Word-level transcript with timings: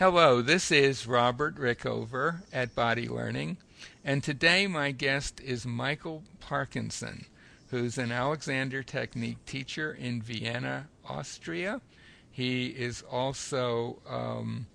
Hello, 0.00 0.40
this 0.40 0.72
is 0.72 1.06
Robert 1.06 1.56
Rickover 1.56 2.40
at 2.54 2.74
Body 2.74 3.06
Learning, 3.06 3.58
and 4.02 4.24
today 4.24 4.66
my 4.66 4.92
guest 4.92 5.42
is 5.42 5.66
Michael 5.66 6.22
Parkinson, 6.40 7.26
who's 7.68 7.98
an 7.98 8.10
Alexander 8.10 8.82
Technique 8.82 9.44
teacher 9.44 9.92
in 9.92 10.22
Vienna, 10.22 10.88
Austria. 11.06 11.82
He 12.30 12.68
is 12.68 13.02
also 13.10 13.98
um, 14.08 14.68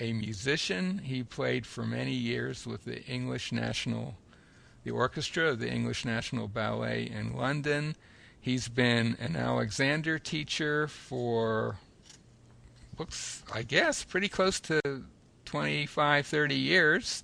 a 0.00 0.12
musician. 0.12 0.98
He 0.98 1.22
played 1.22 1.64
for 1.64 1.84
many 1.84 2.14
years 2.14 2.66
with 2.66 2.86
the 2.86 3.04
English 3.04 3.52
National, 3.52 4.16
the 4.82 4.90
orchestra 4.90 5.50
of 5.50 5.60
the 5.60 5.70
English 5.70 6.04
National 6.04 6.48
Ballet 6.48 7.08
in 7.08 7.36
London. 7.36 7.94
He's 8.40 8.68
been 8.68 9.16
an 9.20 9.36
Alexander 9.36 10.18
teacher 10.18 10.88
for 10.88 11.76
looks, 12.98 13.42
I 13.52 13.62
guess, 13.62 14.04
pretty 14.04 14.28
close 14.28 14.60
to 14.60 14.80
25, 15.44 16.26
30 16.26 16.54
years, 16.54 17.22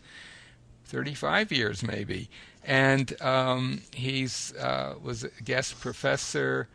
35 0.85 1.53
years 1.53 1.83
maybe. 1.83 2.29
And 2.65 3.21
um, 3.21 3.83
he's 3.93 4.55
uh, 4.57 4.95
was 5.03 5.25
a 5.25 5.31
guest 5.45 5.81
professor 5.81 6.69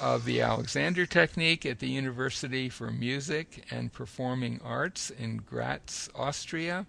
of 0.00 0.24
the 0.24 0.40
Alexander 0.40 1.06
Technique 1.06 1.66
at 1.66 1.80
the 1.80 1.88
University 1.88 2.68
for 2.68 2.90
Music 2.90 3.64
and 3.70 3.92
Performing 3.92 4.60
Arts 4.64 5.10
in 5.10 5.38
Graz, 5.38 6.08
Austria. 6.14 6.86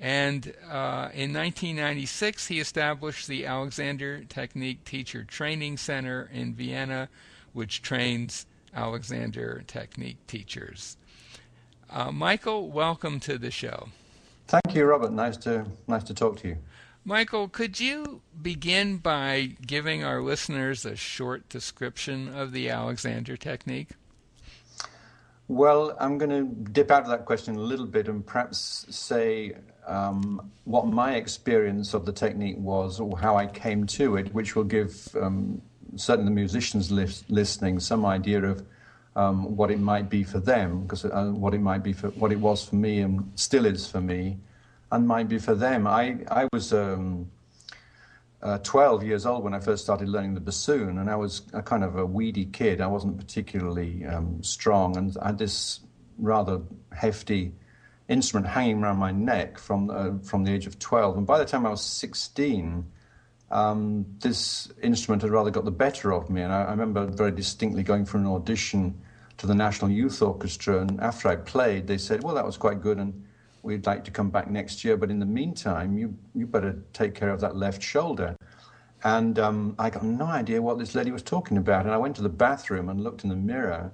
And 0.00 0.54
uh, 0.70 1.10
in 1.12 1.32
1996, 1.34 2.46
he 2.46 2.60
established 2.60 3.26
the 3.26 3.46
Alexander 3.46 4.24
Technique 4.24 4.84
Teacher 4.84 5.24
Training 5.24 5.76
Center 5.76 6.30
in 6.32 6.54
Vienna, 6.54 7.08
which 7.52 7.82
trains 7.82 8.46
Alexander 8.74 9.62
Technique 9.66 10.26
teachers. 10.26 10.96
Uh, 11.90 12.12
Michael, 12.12 12.70
welcome 12.70 13.18
to 13.20 13.38
the 13.38 13.50
show. 13.50 13.88
Thank 14.46 14.74
you, 14.74 14.84
Robert. 14.84 15.12
Nice 15.12 15.36
to 15.38 15.66
nice 15.86 16.04
to 16.04 16.14
talk 16.14 16.38
to 16.38 16.48
you. 16.48 16.58
Michael, 17.04 17.48
could 17.48 17.80
you 17.80 18.20
begin 18.40 18.98
by 18.98 19.56
giving 19.66 20.04
our 20.04 20.20
listeners 20.20 20.84
a 20.84 20.96
short 20.96 21.48
description 21.48 22.28
of 22.28 22.52
the 22.52 22.68
Alexander 22.68 23.36
Technique? 23.36 23.90
Well, 25.48 25.96
I'm 25.98 26.18
going 26.18 26.30
to 26.30 26.70
dip 26.70 26.90
out 26.90 27.04
of 27.04 27.08
that 27.08 27.24
question 27.24 27.56
a 27.56 27.60
little 27.60 27.86
bit 27.86 28.08
and 28.08 28.24
perhaps 28.24 28.84
say 28.90 29.54
um, 29.86 30.50
what 30.64 30.86
my 30.86 31.14
experience 31.14 31.94
of 31.94 32.04
the 32.04 32.12
technique 32.12 32.58
was 32.58 33.00
or 33.00 33.16
how 33.18 33.36
I 33.36 33.46
came 33.46 33.86
to 33.86 34.16
it, 34.16 34.34
which 34.34 34.54
will 34.54 34.64
give 34.64 35.08
um, 35.16 35.62
certainly 35.96 36.30
the 36.30 36.34
musicians 36.34 36.90
listening 36.90 37.80
some 37.80 38.04
idea 38.04 38.42
of 38.42 38.64
um, 39.16 39.56
what 39.56 39.70
it 39.70 39.80
might 39.80 40.08
be 40.08 40.22
for 40.22 40.38
them, 40.38 40.82
because 40.82 41.04
uh, 41.04 41.32
what 41.34 41.54
it 41.54 41.60
might 41.60 41.82
be 41.82 41.92
for 41.92 42.08
what 42.10 42.32
it 42.32 42.38
was 42.38 42.64
for 42.68 42.76
me 42.76 43.00
and 43.00 43.32
still 43.34 43.66
is 43.66 43.86
for 43.86 44.00
me, 44.00 44.38
and 44.92 45.06
might 45.06 45.28
be 45.28 45.38
for 45.38 45.54
them. 45.54 45.86
I 45.86 46.18
I 46.30 46.48
was. 46.52 46.72
Um, 46.72 47.30
uh, 48.40 48.58
12 48.58 49.02
years 49.02 49.26
old 49.26 49.42
when 49.42 49.52
I 49.52 49.58
first 49.58 49.82
started 49.82 50.08
learning 50.08 50.34
the 50.34 50.40
bassoon, 50.40 50.98
and 50.98 51.10
I 51.10 51.16
was 51.16 51.42
a 51.52 51.60
kind 51.60 51.82
of 51.82 51.96
a 51.96 52.06
weedy 52.06 52.44
kid. 52.44 52.80
I 52.80 52.86
wasn't 52.86 53.18
particularly 53.18 54.06
um, 54.06 54.40
strong, 54.44 54.96
and 54.96 55.16
I 55.20 55.28
had 55.28 55.38
this 55.38 55.80
rather 56.18 56.60
hefty 56.92 57.52
instrument 58.08 58.46
hanging 58.46 58.82
around 58.82 58.98
my 58.98 59.10
neck 59.10 59.58
from 59.58 59.90
uh, 59.90 60.18
from 60.22 60.44
the 60.44 60.52
age 60.52 60.66
of 60.66 60.78
12. 60.78 61.18
And 61.18 61.26
by 61.26 61.38
the 61.38 61.44
time 61.44 61.66
I 61.66 61.70
was 61.70 61.82
16, 61.82 62.84
um, 63.50 64.04
this 64.20 64.70
instrument 64.82 65.22
had 65.22 65.30
rather 65.30 65.50
got 65.50 65.64
the 65.64 65.70
better 65.70 66.12
of 66.12 66.28
me. 66.28 66.42
And 66.42 66.52
I, 66.52 66.64
I, 66.64 66.70
remember 66.70 67.06
very 67.06 67.32
distinctly 67.32 67.82
going 67.82 68.04
for 68.04 68.18
an 68.18 68.26
audition 68.26 69.00
to 69.38 69.46
the 69.46 69.54
National 69.54 69.90
Youth 69.90 70.20
Orchestra. 70.20 70.80
And 70.80 71.00
after 71.00 71.28
I 71.28 71.36
played, 71.36 71.86
they 71.86 71.98
said, 71.98 72.22
Well, 72.22 72.34
that 72.34 72.44
was 72.44 72.56
quite 72.56 72.82
good, 72.82 72.98
and 72.98 73.24
we'd 73.62 73.86
like 73.86 74.04
to 74.04 74.10
come 74.10 74.30
back 74.30 74.50
next 74.50 74.84
year. 74.84 74.96
But 74.96 75.10
in 75.10 75.18
the 75.18 75.26
meantime, 75.26 75.96
you, 75.96 76.14
you 76.34 76.46
better 76.46 76.82
take 76.92 77.14
care 77.14 77.30
of 77.30 77.40
that 77.40 77.56
left 77.56 77.82
shoulder. 77.82 78.36
And 79.04 79.38
um, 79.38 79.76
I 79.78 79.90
got 79.90 80.02
no 80.02 80.26
idea 80.26 80.60
what 80.60 80.78
this 80.78 80.94
lady 80.94 81.10
was 81.10 81.22
talking 81.22 81.56
about. 81.56 81.86
And 81.86 81.94
I 81.94 81.98
went 81.98 82.16
to 82.16 82.22
the 82.22 82.28
bathroom 82.28 82.88
and 82.88 83.02
looked 83.02 83.22
in 83.22 83.30
the 83.30 83.36
mirror. 83.36 83.92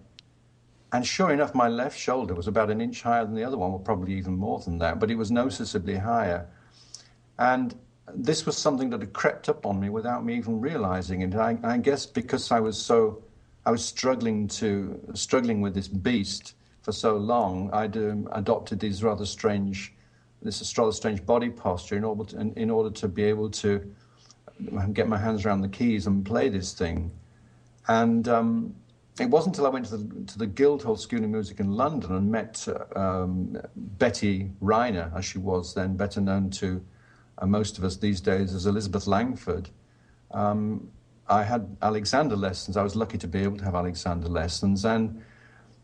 And 0.92 1.06
sure 1.06 1.30
enough, 1.30 1.54
my 1.54 1.68
left 1.68 1.98
shoulder 1.98 2.34
was 2.34 2.48
about 2.48 2.70
an 2.70 2.80
inch 2.80 3.02
higher 3.02 3.24
than 3.24 3.34
the 3.34 3.44
other 3.44 3.58
one, 3.58 3.72
or 3.72 3.80
probably 3.80 4.14
even 4.14 4.36
more 4.36 4.60
than 4.60 4.78
that, 4.78 5.00
but 5.00 5.10
it 5.10 5.16
was 5.16 5.30
noticeably 5.30 5.96
higher. 5.96 6.46
And 7.36 7.74
this 8.12 8.44
was 8.46 8.56
something 8.56 8.90
that 8.90 9.00
had 9.00 9.12
crept 9.12 9.48
up 9.48 9.64
on 9.64 9.80
me 9.80 9.88
without 9.88 10.24
me 10.24 10.36
even 10.36 10.60
realizing 10.60 11.22
it. 11.22 11.34
I, 11.34 11.56
I 11.62 11.78
guess 11.78 12.06
because 12.06 12.50
I 12.50 12.60
was 12.60 12.80
so, 12.80 13.22
I 13.64 13.70
was 13.70 13.84
struggling 13.84 14.48
to 14.48 15.00
struggling 15.14 15.60
with 15.60 15.74
this 15.74 15.88
beast 15.88 16.54
for 16.82 16.92
so 16.92 17.16
long, 17.16 17.70
I'd 17.72 17.96
um, 17.96 18.28
adopted 18.32 18.78
these 18.78 19.02
rather 19.02 19.24
strange, 19.24 19.94
this 20.42 20.76
rather 20.76 20.92
strange 20.92 21.24
body 21.24 21.48
posture 21.48 21.96
in 21.96 22.04
order 22.04 22.24
to, 22.24 22.40
in, 22.40 22.52
in 22.54 22.70
order 22.70 22.90
to 22.90 23.08
be 23.08 23.24
able 23.24 23.50
to 23.50 23.90
get 24.92 25.08
my 25.08 25.16
hands 25.16 25.44
around 25.46 25.62
the 25.62 25.68
keys 25.68 26.06
and 26.06 26.24
play 26.24 26.50
this 26.50 26.74
thing. 26.74 27.10
And 27.88 28.28
um, 28.28 28.74
it 29.18 29.30
wasn't 29.30 29.56
until 29.56 29.66
I 29.66 29.70
went 29.70 29.86
to 29.86 29.96
the, 29.96 30.24
to 30.26 30.38
the 30.38 30.46
Guildhall 30.46 30.96
School 30.96 31.24
of 31.24 31.30
Music 31.30 31.58
in 31.58 31.72
London 31.72 32.14
and 32.14 32.30
met 32.30 32.66
um, 32.94 33.56
Betty 33.74 34.50
Reiner, 34.62 35.14
as 35.16 35.24
she 35.24 35.38
was 35.38 35.72
then, 35.72 35.96
better 35.96 36.20
known 36.20 36.50
to 36.50 36.84
and 37.38 37.50
most 37.50 37.78
of 37.78 37.84
us 37.84 37.96
these 37.96 38.20
days 38.20 38.54
as 38.54 38.66
Elizabeth 38.66 39.06
Langford. 39.06 39.68
Um, 40.30 40.90
I 41.28 41.42
had 41.42 41.76
Alexander 41.80 42.36
lessons. 42.36 42.76
I 42.76 42.82
was 42.82 42.96
lucky 42.96 43.18
to 43.18 43.28
be 43.28 43.40
able 43.40 43.56
to 43.58 43.64
have 43.64 43.74
Alexander 43.74 44.28
lessons. 44.28 44.84
And 44.84 45.22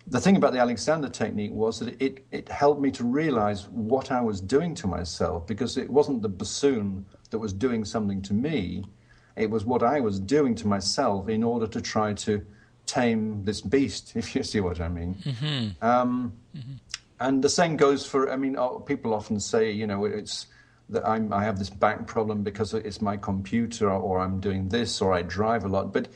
the 0.06 0.20
thing 0.20 0.36
about 0.36 0.52
the 0.52 0.58
Alexander 0.58 1.08
technique 1.08 1.52
was 1.52 1.80
that 1.80 2.00
it, 2.02 2.24
it 2.30 2.48
helped 2.48 2.80
me 2.80 2.90
to 2.92 3.04
realize 3.04 3.68
what 3.68 4.10
I 4.10 4.20
was 4.20 4.40
doing 4.40 4.74
to 4.76 4.86
myself 4.86 5.46
because 5.46 5.76
it 5.76 5.88
wasn't 5.88 6.22
the 6.22 6.28
bassoon 6.28 7.06
that 7.30 7.38
was 7.38 7.52
doing 7.52 7.84
something 7.84 8.20
to 8.22 8.34
me. 8.34 8.84
It 9.36 9.48
was 9.48 9.64
what 9.64 9.82
I 9.82 10.00
was 10.00 10.18
doing 10.20 10.54
to 10.56 10.66
myself 10.66 11.28
in 11.28 11.42
order 11.42 11.66
to 11.68 11.80
try 11.80 12.12
to 12.14 12.44
tame 12.86 13.44
this 13.44 13.60
beast, 13.60 14.12
if 14.16 14.34
you 14.34 14.42
see 14.42 14.60
what 14.60 14.80
I 14.80 14.88
mean. 14.88 15.14
Mm-hmm. 15.14 15.84
Um, 15.84 16.32
mm-hmm. 16.56 16.72
And 17.20 17.44
the 17.44 17.50
same 17.50 17.76
goes 17.76 18.06
for, 18.06 18.32
I 18.32 18.36
mean, 18.36 18.56
uh, 18.56 18.68
people 18.78 19.14
often 19.14 19.40
say, 19.40 19.70
you 19.70 19.86
know, 19.86 20.06
it's 20.06 20.46
that 20.90 21.06
I'm, 21.08 21.32
I 21.32 21.44
have 21.44 21.58
this 21.58 21.70
back 21.70 22.06
problem 22.06 22.42
because 22.42 22.74
it's 22.74 23.00
my 23.00 23.16
computer 23.16 23.90
or 23.90 24.18
I'm 24.18 24.40
doing 24.40 24.68
this 24.68 25.00
or 25.00 25.12
I 25.12 25.22
drive 25.22 25.64
a 25.64 25.68
lot. 25.68 25.92
But 25.92 26.08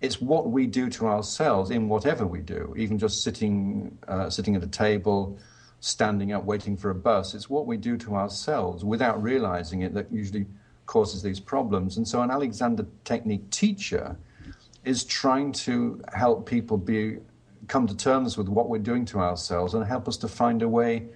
it's 0.00 0.20
what 0.20 0.50
we 0.50 0.66
do 0.66 0.88
to 0.90 1.06
ourselves 1.06 1.70
in 1.70 1.88
whatever 1.88 2.26
we 2.26 2.40
do, 2.40 2.74
even 2.76 2.98
just 2.98 3.22
sitting, 3.22 3.96
uh, 4.08 4.30
sitting 4.30 4.56
at 4.56 4.62
a 4.62 4.68
table, 4.68 5.38
standing 5.80 6.32
up, 6.32 6.44
waiting 6.44 6.76
for 6.76 6.90
a 6.90 6.94
bus. 6.94 7.34
It's 7.34 7.50
what 7.50 7.66
we 7.66 7.76
do 7.76 7.96
to 7.98 8.16
ourselves 8.16 8.84
without 8.84 9.22
realizing 9.22 9.82
it 9.82 9.94
that 9.94 10.12
usually 10.12 10.46
causes 10.86 11.22
these 11.22 11.40
problems. 11.40 11.96
And 11.96 12.06
so, 12.06 12.22
an 12.22 12.30
Alexander 12.30 12.86
Technique 13.04 13.50
teacher 13.50 14.16
is 14.84 15.04
trying 15.04 15.52
to 15.52 16.02
help 16.12 16.48
people 16.48 16.76
be 16.76 17.18
come 17.68 17.86
to 17.86 17.96
terms 17.96 18.36
with 18.36 18.48
what 18.48 18.68
we're 18.68 18.78
doing 18.78 19.04
to 19.06 19.20
ourselves 19.20 19.74
and 19.74 19.84
help 19.84 20.08
us 20.08 20.16
to 20.16 20.28
find 20.28 20.62
a 20.62 20.68
way 20.68 21.06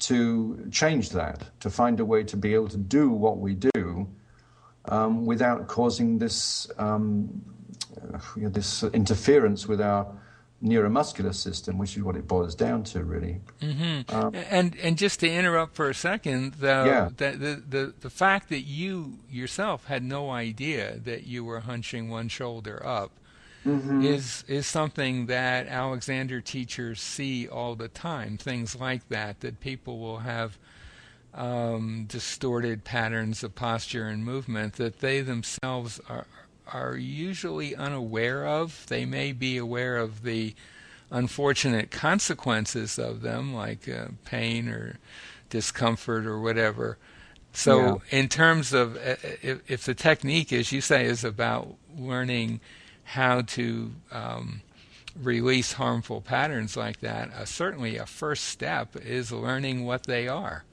to 0.00 0.68
change 0.70 1.10
that, 1.10 1.44
to 1.60 1.70
find 1.70 2.00
a 2.00 2.04
way 2.04 2.24
to 2.24 2.36
be 2.36 2.54
able 2.54 2.68
to 2.68 2.76
do 2.76 3.10
what 3.10 3.38
we 3.38 3.54
do 3.54 4.08
um, 4.86 5.26
without 5.26 5.66
causing 5.68 6.18
this 6.18 6.70
um, 6.78 7.42
uh, 8.12 8.18
this 8.34 8.82
interference 8.82 9.66
with 9.66 9.80
our 9.80 10.06
neuromuscular 10.62 11.34
system, 11.34 11.78
which 11.78 11.96
is 11.96 12.02
what 12.02 12.16
it 12.16 12.26
boils 12.26 12.54
down 12.54 12.82
to, 12.82 13.04
really. 13.04 13.40
Mm-hmm. 13.60 14.14
Um, 14.14 14.34
and 14.50 14.76
and 14.76 14.96
just 14.96 15.20
to 15.20 15.30
interrupt 15.30 15.74
for 15.74 15.88
a 15.88 15.94
second, 15.94 16.54
the, 16.54 16.66
yeah. 16.66 17.08
the, 17.16 17.36
the, 17.36 17.62
the 17.68 17.94
the 18.00 18.10
fact 18.10 18.48
that 18.48 18.62
you 18.62 19.18
yourself 19.30 19.86
had 19.86 20.02
no 20.02 20.30
idea 20.30 20.98
that 21.04 21.26
you 21.26 21.44
were 21.44 21.60
hunching 21.60 22.08
one 22.08 22.28
shoulder 22.28 22.84
up 22.84 23.12
mm-hmm. 23.66 24.02
is 24.02 24.44
is 24.48 24.66
something 24.66 25.26
that 25.26 25.66
Alexander 25.66 26.40
teachers 26.40 27.00
see 27.00 27.48
all 27.48 27.74
the 27.74 27.88
time. 27.88 28.38
Things 28.38 28.76
like 28.76 29.08
that 29.08 29.40
that 29.40 29.60
people 29.60 29.98
will 29.98 30.18
have 30.18 30.58
um, 31.34 32.06
distorted 32.08 32.84
patterns 32.84 33.42
of 33.42 33.54
posture 33.54 34.06
and 34.06 34.24
movement 34.24 34.74
that 34.74 35.00
they 35.00 35.20
themselves 35.20 36.00
are 36.08 36.26
are 36.72 36.96
usually 36.96 37.74
unaware 37.76 38.46
of. 38.46 38.86
They 38.88 39.04
may 39.04 39.32
be 39.32 39.56
aware 39.56 39.96
of 39.96 40.22
the 40.22 40.54
unfortunate 41.10 41.90
consequences 41.90 42.98
of 42.98 43.20
them, 43.22 43.54
like 43.54 43.88
uh, 43.88 44.08
pain 44.24 44.68
or 44.68 44.98
discomfort 45.48 46.26
or 46.26 46.40
whatever. 46.40 46.98
So, 47.52 48.02
yeah. 48.10 48.18
in 48.18 48.28
terms 48.28 48.72
of 48.72 48.96
uh, 48.96 49.16
if, 49.42 49.70
if, 49.70 49.84
the 49.84 49.94
technique, 49.94 50.52
as 50.52 50.72
you 50.72 50.80
say, 50.80 51.06
is 51.06 51.24
about 51.24 51.76
learning 51.96 52.60
how 53.06 53.40
to 53.40 53.92
um, 54.10 54.60
release 55.22 55.72
harmful 55.72 56.20
patterns 56.20 56.76
like 56.76 57.00
that, 57.00 57.32
uh, 57.32 57.44
certainly 57.44 57.96
a 57.96 58.04
first 58.04 58.44
step 58.46 58.96
is 58.96 59.30
learning 59.30 59.86
what 59.86 60.02
they 60.04 60.26
are. 60.26 60.64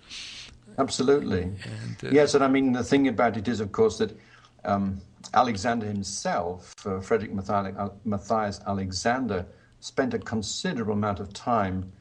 Absolutely. 0.80 1.44
And, 1.44 2.04
uh, 2.04 2.10
yes, 2.12 2.34
and 2.34 2.44
I 2.44 2.48
mean, 2.48 2.72
the 2.72 2.84
thing 2.84 3.08
about 3.08 3.38
it 3.38 3.48
is, 3.48 3.60
of 3.60 3.72
course, 3.72 4.00
that 4.00 4.18
um, 4.66 5.00
Alexander 5.36 5.86
himself, 5.86 6.74
uh, 6.88 7.00
Frederick 7.00 7.32
Matthias 7.34 8.60
Alexander, 8.66 9.46
spent 9.80 10.16
a 10.16 10.20
considerable 10.20 10.94
amount 10.94 11.20
of 11.20 11.34
time 11.34 11.92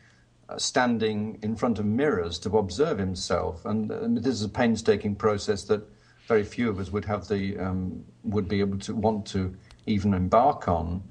uh, 0.49 0.57
standing 0.57 1.39
in 1.43 1.55
front 1.57 1.79
of 1.79 1.85
mirrors 1.85 2.39
to 2.39 2.57
observe 2.57 2.99
himself. 2.99 3.67
And, 3.67 3.91
and, 3.91 4.17
this 4.17 4.35
is 4.35 4.45
a 4.45 4.49
painstaking 4.49 5.15
process 5.15 5.65
that 5.65 5.87
very 6.27 6.45
few 6.45 6.71
of 6.71 6.79
us 6.79 6.91
would 6.91 7.05
have 7.05 7.29
the 7.29 7.59
um, 7.59 8.03
would 8.25 8.49
be 8.49 8.61
able 8.61 8.79
to 8.79 8.95
want 8.95 9.27
to 9.27 9.55
even 9.87 10.15
embark 10.15 10.69
on. 10.69 11.03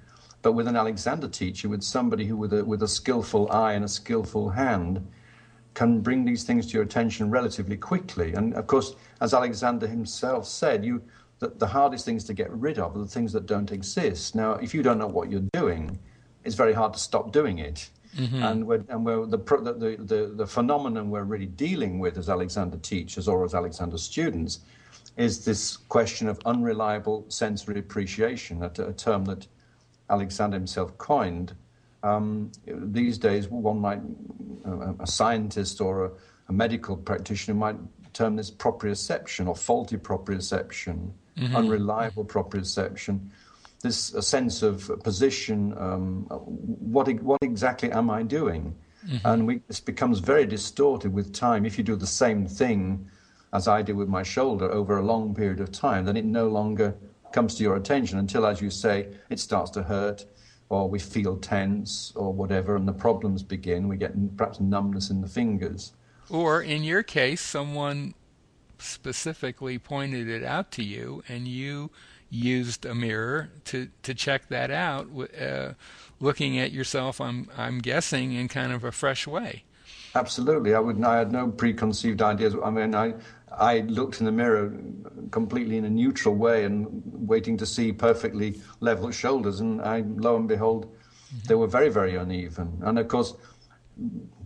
But 0.41 0.53
with 0.53 0.67
an 0.67 0.75
Alexander 0.75 1.27
teacher, 1.27 1.69
with 1.69 1.83
somebody 1.83 2.25
who 2.25 2.35
with 2.35 2.53
a 2.53 2.65
with 2.65 2.81
a 2.83 2.87
skillful 2.87 3.51
eye 3.51 3.73
and 3.73 3.85
a 3.85 3.87
skillful 3.87 4.49
hand, 4.49 5.07
can 5.73 6.01
bring 6.01 6.25
these 6.25 6.43
things 6.43 6.67
to 6.67 6.73
your 6.73 6.83
attention 6.83 7.29
relatively 7.29 7.77
quickly. 7.77 8.33
And 8.33 8.53
of 8.55 8.67
course, 8.67 8.95
as 9.21 9.33
Alexander 9.33 9.87
himself 9.87 10.47
said, 10.47 10.83
you 10.83 11.03
that 11.41 11.57
the 11.57 11.67
hardest 11.67 12.05
things 12.05 12.23
to 12.23 12.33
get 12.33 12.51
rid 12.51 12.77
of 12.77 12.95
are 12.95 12.99
the 12.99 13.07
things 13.07 13.33
that 13.33 13.47
don't 13.47 13.71
exist. 13.71 14.35
Now, 14.35 14.53
if 14.53 14.73
you 14.75 14.83
don't 14.83 14.99
know 14.99 15.07
what 15.07 15.29
you're 15.29 15.49
doing, 15.53 15.97
it's 16.43 16.55
very 16.55 16.73
hard 16.73 16.93
to 16.93 16.99
stop 16.99 17.31
doing 17.31 17.57
it. 17.59 17.89
Mm-hmm. 18.15 18.43
And, 18.43 18.67
we're, 18.67 18.83
and 18.89 19.05
we're, 19.05 19.25
the, 19.25 19.37
the, 19.37 19.95
the, 19.99 20.33
the 20.35 20.45
phenomenon 20.45 21.09
we're 21.09 21.23
really 21.23 21.47
dealing 21.47 21.97
with 21.97 22.17
as 22.17 22.29
Alexander 22.29 22.77
teachers 22.77 23.27
or 23.27 23.43
as 23.43 23.55
Alexander 23.55 23.97
students 23.97 24.59
is 25.17 25.45
this 25.45 25.77
question 25.77 26.27
of 26.27 26.39
unreliable 26.45 27.25
sensory 27.27 27.79
appreciation, 27.79 28.63
a, 28.63 28.71
a 28.81 28.93
term 28.93 29.25
that 29.25 29.47
Alexander 30.09 30.57
himself 30.57 30.97
coined. 30.97 31.53
Um, 32.03 32.51
these 32.65 33.17
days, 33.17 33.47
one 33.47 33.79
might, 33.79 34.01
a 34.99 35.07
scientist 35.07 35.81
or 35.81 36.05
a, 36.05 36.11
a, 36.49 36.53
medical 36.53 36.97
practitioner 36.97 37.55
might 37.57 37.77
term 38.13 38.35
this 38.35 38.49
proprioception 38.49 39.47
or 39.47 39.55
faulty 39.55 39.97
proprioception, 39.97 41.11
mm-hmm. 41.37 41.55
unreliable 41.55 42.25
proprioception. 42.25 43.29
This 43.81 44.13
a 44.13 44.21
sense 44.21 44.61
of 44.61 44.91
position. 45.03 45.73
Um, 45.77 46.25
what 46.29 47.09
what 47.21 47.39
exactly 47.41 47.91
am 47.91 48.09
I 48.09 48.23
doing? 48.23 48.75
Mm-hmm. 49.07 49.27
And 49.27 49.47
we, 49.47 49.61
this 49.67 49.79
becomes 49.79 50.19
very 50.19 50.45
distorted 50.45 51.11
with 51.13 51.33
time. 51.33 51.65
If 51.65 51.77
you 51.77 51.83
do 51.83 51.95
the 51.95 52.07
same 52.07 52.45
thing 52.45 53.09
as 53.53 53.67
I 53.67 53.81
did 53.81 53.95
with 53.95 54.07
my 54.07 54.23
shoulder 54.23 54.71
over 54.71 54.97
a 54.97 55.03
long 55.03 55.35
period 55.35 55.59
of 55.59 55.71
time, 55.71 56.05
then 56.05 56.17
it 56.17 56.25
no 56.25 56.47
longer 56.47 56.95
comes 57.31 57.55
to 57.55 57.63
your 57.63 57.75
attention 57.75 58.19
until, 58.19 58.45
as 58.45 58.61
you 58.61 58.69
say, 58.69 59.07
it 59.29 59.39
starts 59.39 59.71
to 59.71 59.83
hurt 59.83 60.25
or 60.69 60.89
we 60.89 60.99
feel 60.99 61.35
tense 61.35 62.13
or 62.15 62.31
whatever, 62.31 62.77
and 62.77 62.87
the 62.87 62.93
problems 62.93 63.43
begin. 63.43 63.89
We 63.89 63.97
get 63.97 64.13
perhaps 64.37 64.61
numbness 64.61 65.09
in 65.09 65.19
the 65.19 65.27
fingers. 65.27 65.91
Or 66.29 66.61
in 66.61 66.83
your 66.83 67.03
case, 67.03 67.41
someone 67.41 68.13
specifically 68.79 69.77
pointed 69.77 70.29
it 70.29 70.45
out 70.45 70.71
to 70.71 70.83
you 70.83 71.23
and 71.27 71.45
you 71.45 71.91
used 72.29 72.85
a 72.85 72.95
mirror 72.95 73.49
to, 73.65 73.89
to 74.03 74.13
check 74.13 74.47
that 74.47 74.71
out, 74.71 75.07
uh, 75.39 75.73
looking 76.21 76.57
at 76.57 76.71
yourself, 76.71 77.19
I'm, 77.19 77.49
I'm 77.57 77.79
guessing, 77.79 78.31
in 78.31 78.47
kind 78.47 78.71
of 78.71 78.85
a 78.85 78.93
fresh 78.93 79.27
way. 79.27 79.65
Absolutely. 80.15 80.73
I 80.73 80.79
would. 80.79 81.03
I 81.03 81.17
had 81.17 81.31
no 81.31 81.49
preconceived 81.49 82.21
ideas. 82.21 82.55
I 82.63 82.69
mean, 82.69 82.95
I 82.95 83.13
I 83.57 83.79
looked 83.79 84.19
in 84.19 84.25
the 84.25 84.31
mirror 84.31 84.73
completely 85.31 85.77
in 85.77 85.85
a 85.85 85.89
neutral 85.89 86.35
way 86.35 86.65
and 86.65 86.87
waiting 87.05 87.57
to 87.57 87.65
see 87.65 87.91
perfectly 87.91 88.61
level 88.79 89.11
shoulders, 89.11 89.59
and 89.59 89.81
I, 89.81 90.03
lo 90.05 90.35
and 90.35 90.47
behold, 90.47 90.85
mm-hmm. 90.85 91.47
they 91.47 91.55
were 91.55 91.67
very, 91.67 91.89
very 91.89 92.15
uneven. 92.15 92.79
And 92.83 92.99
of 92.99 93.07
course, 93.07 93.33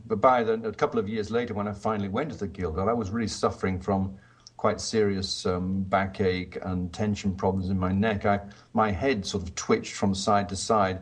by 0.05 0.43
the, 0.43 0.53
a 0.53 0.73
couple 0.73 0.99
of 0.99 1.09
years 1.09 1.31
later, 1.31 1.53
when 1.53 1.67
I 1.67 1.73
finally 1.73 2.09
went 2.09 2.31
to 2.31 2.37
the 2.37 2.47
Guildhall, 2.47 2.89
I 2.89 2.93
was 2.93 3.09
really 3.09 3.27
suffering 3.27 3.79
from 3.79 4.17
quite 4.57 4.79
serious 4.79 5.45
um, 5.45 5.83
backache 5.83 6.57
and 6.61 6.91
tension 6.93 7.35
problems 7.35 7.69
in 7.69 7.77
my 7.77 7.91
neck. 7.91 8.25
I, 8.25 8.39
my 8.73 8.91
head 8.91 9.25
sort 9.25 9.43
of 9.43 9.55
twitched 9.55 9.93
from 9.93 10.15
side 10.15 10.49
to 10.49 10.55
side 10.55 11.01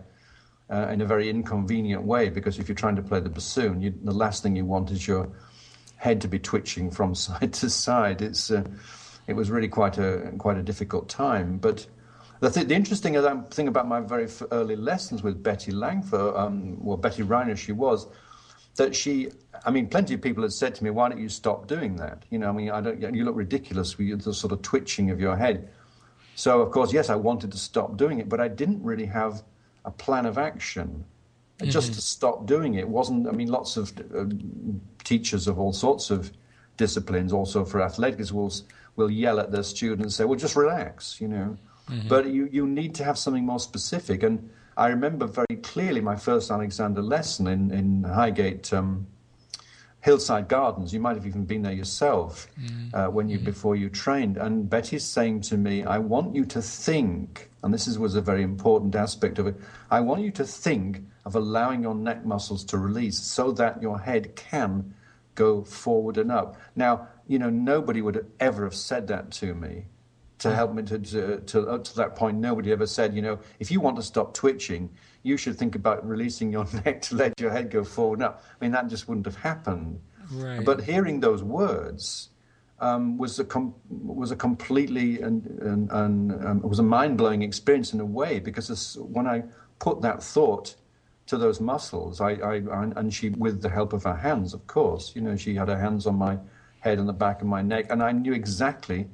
uh, 0.69 0.87
in 0.87 1.01
a 1.01 1.05
very 1.05 1.29
inconvenient 1.29 2.03
way 2.03 2.29
because 2.29 2.59
if 2.59 2.67
you're 2.67 2.75
trying 2.75 2.95
to 2.95 3.01
play 3.01 3.19
the 3.19 3.29
bassoon, 3.29 3.81
you, 3.81 3.93
the 4.03 4.13
last 4.13 4.43
thing 4.43 4.55
you 4.55 4.65
want 4.65 4.91
is 4.91 5.07
your 5.07 5.29
head 6.03 6.19
to 6.19 6.27
be 6.27 6.37
twitching 6.37 6.91
from 6.91 7.15
side 7.27 7.53
to 7.53 7.69
side. 7.69 8.21
It's 8.21 8.51
uh, 8.51 8.63
it 9.27 9.33
was 9.33 9.49
really 9.49 9.69
quite 9.69 9.97
a 9.97 10.33
quite 10.37 10.57
a 10.57 10.63
difficult 10.63 11.07
time. 11.09 11.57
But 11.57 11.87
the, 12.41 12.49
th- 12.49 12.67
the 12.67 12.75
interesting 12.75 13.13
thing 13.49 13.67
about 13.69 13.87
my 13.87 14.01
very 14.01 14.27
early 14.51 14.75
lessons 14.75 15.23
with 15.23 15.41
Betty 15.41 15.71
Langford, 15.71 16.35
um, 16.35 16.77
well 16.83 16.97
Betty 16.97 17.23
Reiner, 17.23 17.57
she 17.57 17.71
was 17.71 18.07
that 18.75 18.95
she. 18.95 19.29
I 19.65 19.71
mean, 19.71 19.87
plenty 19.87 20.13
of 20.15 20.21
people 20.21 20.43
had 20.43 20.51
said 20.51 20.75
to 20.75 20.83
me, 20.83 20.89
"Why 20.89 21.07
don't 21.09 21.21
you 21.21 21.29
stop 21.29 21.67
doing 21.67 21.95
that?" 21.97 22.23
You 22.29 22.39
know, 22.39 22.49
I 22.49 22.51
mean, 22.51 22.69
I 22.69 22.81
don't. 22.81 23.15
You 23.15 23.23
look 23.23 23.37
ridiculous 23.37 23.97
with 23.97 24.23
the 24.23 24.33
sort 24.33 24.51
of 24.51 24.61
twitching 24.61 25.09
of 25.09 25.21
your 25.21 25.37
head. 25.37 25.69
So, 26.35 26.61
of 26.61 26.71
course, 26.71 26.91
yes, 26.91 27.09
I 27.09 27.15
wanted 27.15 27.51
to 27.51 27.59
stop 27.59 27.95
doing 27.95 28.19
it, 28.19 28.27
but 28.27 28.39
I 28.41 28.47
didn't 28.47 28.83
really 28.83 29.05
have 29.05 29.43
a 29.85 29.91
plan 29.91 30.25
of 30.25 30.37
action 30.37 31.05
mm-hmm. 31.63 31.71
just 31.71 31.93
to 31.93 32.01
stop 32.01 32.45
doing 32.45 32.75
it. 32.75 32.87
wasn't. 32.87 33.27
I 33.27 33.31
mean, 33.31 33.49
lots 33.49 33.77
of 33.77 33.93
uh, 34.15 34.25
teachers 35.03 35.47
of 35.47 35.59
all 35.59 35.73
sorts 35.73 36.11
of 36.11 36.31
disciplines, 36.77 37.33
also 37.33 37.65
for 37.65 37.81
athletics, 37.81 38.31
will 38.31 38.53
will 38.95 39.09
yell 39.11 39.39
at 39.39 39.51
their 39.51 39.63
students 39.63 40.03
and 40.03 40.13
say, 40.13 40.25
"Well, 40.25 40.39
just 40.39 40.55
relax," 40.55 41.19
you 41.19 41.27
know. 41.27 41.57
Mm-hmm. 41.89 42.07
But 42.07 42.27
you 42.27 42.49
you 42.51 42.67
need 42.67 42.95
to 42.95 43.03
have 43.03 43.17
something 43.17 43.45
more 43.45 43.59
specific. 43.59 44.23
And 44.23 44.49
I 44.77 44.87
remember 44.87 45.27
very 45.27 45.57
clearly 45.61 46.01
my 46.01 46.15
first 46.15 46.51
Alexander 46.51 47.01
lesson 47.01 47.47
in 47.47 47.71
in 47.71 48.03
Highgate. 48.03 48.73
Um, 48.73 49.07
Hillside 50.03 50.49
Gardens. 50.49 50.93
You 50.93 50.99
might 50.99 51.15
have 51.15 51.25
even 51.25 51.45
been 51.45 51.61
there 51.61 51.71
yourself 51.71 52.49
mm-hmm. 52.59 52.93
uh, 52.93 53.09
when 53.09 53.29
you 53.29 53.37
mm-hmm. 53.37 53.45
before 53.45 53.77
you 53.77 53.89
trained. 53.89 54.35
And 54.35 54.69
Betty's 54.69 55.05
saying 55.05 55.41
to 55.41 55.57
me, 55.57 55.83
"I 55.85 55.97
want 55.97 56.35
you 56.35 56.45
to 56.45 56.61
think," 56.61 57.49
and 57.63 57.73
this 57.73 57.87
is, 57.87 57.97
was 57.97 58.15
a 58.15 58.21
very 58.21 58.43
important 58.43 58.95
aspect 58.95 59.39
of 59.39 59.47
it. 59.47 59.55
I 59.89 60.01
want 60.01 60.21
you 60.21 60.31
to 60.31 60.43
think 60.43 61.05
of 61.25 61.35
allowing 61.35 61.81
your 61.81 61.95
neck 61.95 62.25
muscles 62.25 62.63
to 62.65 62.77
release 62.77 63.19
so 63.19 63.51
that 63.53 63.81
your 63.81 63.99
head 63.99 64.35
can 64.35 64.93
go 65.35 65.63
forward 65.63 66.17
and 66.17 66.31
up. 66.31 66.57
Now, 66.75 67.07
you 67.27 67.39
know, 67.39 67.49
nobody 67.49 68.01
would 68.01 68.29
ever 68.39 68.63
have 68.63 68.75
said 68.75 69.07
that 69.07 69.31
to 69.31 69.53
me 69.53 69.85
to 70.39 70.53
help 70.53 70.73
me 70.73 70.83
to, 70.83 70.99
to, 70.99 71.39
to, 71.39 71.69
up 71.69 71.83
to 71.85 71.95
that 71.95 72.15
point. 72.15 72.37
Nobody 72.37 72.71
ever 72.71 72.85
said, 72.85 73.15
you 73.15 73.21
know, 73.21 73.39
if 73.59 73.71
you 73.71 73.79
want 73.79 73.95
to 73.95 74.03
stop 74.03 74.33
twitching, 74.33 74.89
you 75.23 75.37
should 75.37 75.57
think 75.57 75.75
about 75.75 76.05
releasing 76.05 76.51
your 76.51 76.67
neck 76.85 77.01
to 77.03 77.15
let 77.15 77.39
your 77.39 77.49
head 77.49 77.71
go 77.71 77.83
forward 77.83 78.19
and 78.19 78.25
up. 78.25 78.43
I 78.49 78.63
mean, 78.63 78.71
that 78.73 78.87
just 78.87 79.07
wouldn't 79.07 79.25
have 79.25 79.37
happened. 79.37 80.01
Right. 80.31 80.63
But 80.63 80.83
hearing 80.83 81.19
those 81.21 81.43
words, 81.43 82.29
um, 82.79 83.17
was 83.17 83.39
a 83.39 83.45
com- 83.45 83.75
was 83.89 84.31
a 84.31 84.35
completely 84.35 85.21
and, 85.21 85.45
and, 85.61 85.91
and 85.91 86.45
um, 86.45 86.61
was 86.61 86.79
a 86.79 86.83
mind 86.83 87.17
blowing 87.17 87.41
experience 87.41 87.93
in 87.93 88.01
a 88.01 88.05
way 88.05 88.39
because 88.39 88.97
when 88.99 89.25
I 89.25 89.43
put 89.79 90.01
that 90.01 90.21
thought 90.21 90.75
to 91.27 91.37
those 91.37 91.59
muscles. 91.61 92.19
I, 92.19 92.31
I, 92.33 92.55
and 92.95 93.13
she, 93.13 93.29
with 93.29 93.61
the 93.61 93.69
help 93.69 93.93
of 93.93 94.03
her 94.03 94.15
hands, 94.15 94.53
of 94.53 94.67
course, 94.67 95.13
you 95.15 95.21
know, 95.21 95.35
she 95.35 95.55
had 95.55 95.69
her 95.69 95.79
hands 95.79 96.05
on 96.05 96.15
my 96.15 96.37
head 96.79 96.99
and 96.99 97.07
the 97.07 97.13
back 97.13 97.41
of 97.41 97.47
my 97.47 97.61
neck, 97.61 97.87
and 97.89 98.03
I 98.03 98.11
knew 98.11 98.33
exactly 98.33 99.07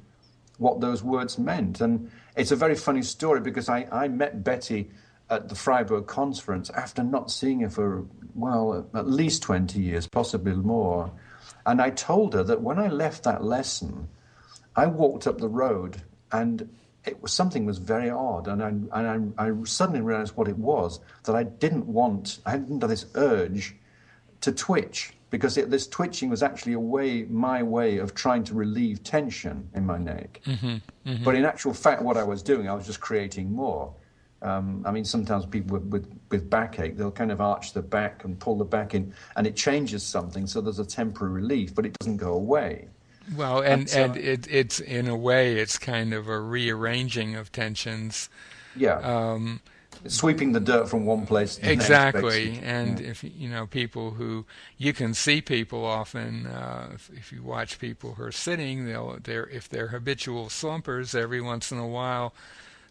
what 0.58 0.80
those 0.80 1.02
words 1.02 1.38
meant. 1.38 1.80
And 1.80 2.10
it's 2.36 2.50
a 2.50 2.56
very 2.56 2.74
funny 2.74 3.02
story 3.02 3.40
because 3.40 3.68
I, 3.68 3.86
I 3.90 4.08
met 4.08 4.44
Betty 4.44 4.90
at 5.30 5.48
the 5.48 5.54
Freiburg 5.54 6.06
conference 6.06 6.68
after 6.70 7.02
not 7.02 7.30
seeing 7.30 7.60
her 7.60 7.70
for, 7.70 8.04
well, 8.34 8.88
at 8.94 9.08
least 9.08 9.42
20 9.42 9.80
years, 9.80 10.06
possibly 10.06 10.52
more. 10.52 11.12
And 11.64 11.80
I 11.80 11.90
told 11.90 12.34
her 12.34 12.42
that 12.42 12.60
when 12.60 12.78
I 12.78 12.88
left 12.88 13.22
that 13.24 13.44
lesson, 13.44 14.08
I 14.74 14.86
walked 14.86 15.26
up 15.26 15.38
the 15.38 15.48
road 15.48 16.02
and 16.32 16.68
it 17.04 17.20
was 17.22 17.32
something 17.32 17.64
was 17.64 17.78
very 17.78 18.10
odd, 18.10 18.48
and 18.48 18.62
I, 18.62 18.68
and 18.68 19.34
I, 19.38 19.46
I, 19.46 19.52
suddenly 19.64 20.02
realized 20.02 20.36
what 20.36 20.48
it 20.48 20.58
was 20.58 21.00
that 21.24 21.34
I 21.34 21.44
didn't 21.44 21.86
want. 21.86 22.40
I 22.44 22.50
hadn't 22.52 22.80
this 22.80 23.06
urge 23.14 23.74
to 24.42 24.52
twitch 24.52 25.14
because 25.30 25.56
it, 25.56 25.70
this 25.70 25.86
twitching 25.86 26.28
was 26.28 26.42
actually 26.42 26.74
a 26.74 26.80
way, 26.80 27.22
my 27.24 27.62
way 27.62 27.98
of 27.98 28.14
trying 28.14 28.44
to 28.44 28.54
relieve 28.54 29.02
tension 29.02 29.68
in 29.74 29.86
my 29.86 29.96
neck. 29.96 30.40
Mm-hmm, 30.44 30.66
mm-hmm. 30.66 31.24
But 31.24 31.36
in 31.36 31.44
actual 31.44 31.72
fact, 31.72 32.02
what 32.02 32.16
I 32.16 32.24
was 32.24 32.42
doing, 32.42 32.68
I 32.68 32.74
was 32.74 32.86
just 32.86 33.00
creating 33.00 33.50
more. 33.50 33.94
Um, 34.42 34.82
I 34.86 34.90
mean, 34.90 35.04
sometimes 35.04 35.46
people 35.46 35.78
with, 35.78 35.86
with, 35.88 36.20
with, 36.30 36.50
backache, 36.50 36.96
they'll 36.96 37.10
kind 37.10 37.30
of 37.30 37.40
arch 37.40 37.74
the 37.74 37.82
back 37.82 38.24
and 38.24 38.38
pull 38.38 38.56
the 38.56 38.64
back 38.64 38.94
in, 38.94 39.12
and 39.36 39.46
it 39.46 39.54
changes 39.54 40.02
something, 40.02 40.46
so 40.46 40.60
there's 40.62 40.78
a 40.78 40.84
temporary 40.84 41.32
relief, 41.32 41.74
but 41.74 41.84
it 41.84 41.94
doesn't 42.00 42.16
go 42.16 42.32
away. 42.32 42.88
Well, 43.36 43.60
and 43.60 43.88
and, 43.92 44.16
it, 44.16 44.46
it's 44.50 44.80
in 44.80 45.06
a 45.08 45.16
way 45.16 45.58
it's 45.58 45.78
kind 45.78 46.12
of 46.12 46.28
a 46.28 46.40
rearranging 46.40 47.36
of 47.36 47.52
tensions. 47.52 48.28
Yeah. 48.76 48.98
Um, 48.98 49.60
sweeping 50.06 50.52
the 50.52 50.60
dirt 50.60 50.88
from 50.88 51.04
one 51.04 51.26
place 51.26 51.56
to 51.56 51.70
exactly 51.70 52.52
next, 52.52 52.64
and 52.64 53.00
yeah. 53.00 53.08
if 53.08 53.24
you 53.24 53.48
know 53.48 53.66
people 53.66 54.12
who 54.12 54.46
you 54.78 54.92
can 54.92 55.14
see 55.14 55.40
people 55.40 55.84
often 55.84 56.46
uh, 56.46 56.90
if, 56.94 57.10
if, 57.14 57.32
you 57.32 57.42
watch 57.42 57.78
people 57.78 58.14
who 58.14 58.22
are 58.22 58.32
sitting 58.32 58.86
they'll 58.86 59.18
they're 59.22 59.48
if 59.48 59.68
they're 59.68 59.88
habitual 59.88 60.48
slumpers 60.48 61.14
every 61.14 61.40
once 61.40 61.70
in 61.70 61.78
a 61.78 61.86
while 61.86 62.32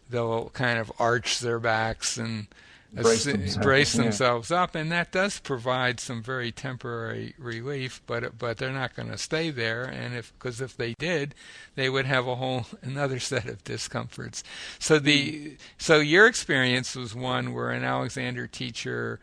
they'll 0.08 0.50
kind 0.50 0.78
of 0.78 0.92
arch 0.98 1.40
their 1.40 1.58
backs 1.58 2.16
and 2.16 2.46
brace, 2.92 3.24
themselves, 3.24 3.56
brace 3.58 3.92
themselves 3.92 4.50
up, 4.50 4.74
and 4.74 4.90
that 4.92 5.12
does 5.12 5.40
provide 5.40 6.00
some 6.00 6.22
very 6.22 6.52
temporary 6.52 7.34
relief. 7.38 8.00
But 8.06 8.38
but 8.38 8.58
they're 8.58 8.72
not 8.72 8.94
going 8.94 9.10
to 9.10 9.18
stay 9.18 9.50
there, 9.50 9.84
and 9.84 10.14
if 10.14 10.32
because 10.34 10.60
if 10.60 10.76
they 10.76 10.94
did, 10.94 11.34
they 11.74 11.88
would 11.88 12.06
have 12.06 12.26
a 12.26 12.36
whole 12.36 12.66
another 12.82 13.18
set 13.18 13.46
of 13.46 13.62
discomforts. 13.64 14.42
So 14.78 14.98
the 14.98 15.56
so 15.78 15.98
your 15.98 16.26
experience 16.26 16.96
was 16.96 17.14
one 17.14 17.54
where 17.54 17.70
an 17.70 17.84
Alexander 17.84 18.46
teacher 18.46 19.20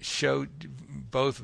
showed 0.00 0.70
both 1.10 1.42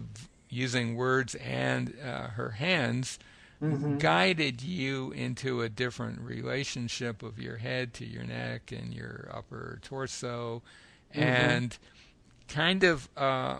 using 0.48 0.96
words 0.96 1.34
and 1.36 1.94
uh, 2.02 2.28
her 2.28 2.50
hands 2.50 3.18
mm-hmm. 3.62 3.98
guided 3.98 4.62
you 4.62 5.12
into 5.12 5.62
a 5.62 5.68
different 5.68 6.20
relationship 6.20 7.22
of 7.22 7.38
your 7.38 7.56
head 7.56 7.94
to 7.94 8.06
your 8.06 8.24
neck 8.24 8.72
and 8.72 8.94
your 8.94 9.28
upper 9.32 9.78
torso, 9.82 10.62
mm-hmm. 11.14 11.22
and 11.22 11.78
kind 12.48 12.84
of 12.84 13.08
uh, 13.16 13.58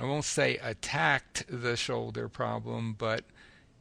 I 0.00 0.04
won't 0.04 0.24
say 0.24 0.56
attacked 0.62 1.44
the 1.48 1.76
shoulder 1.76 2.28
problem, 2.28 2.94
but 2.98 3.24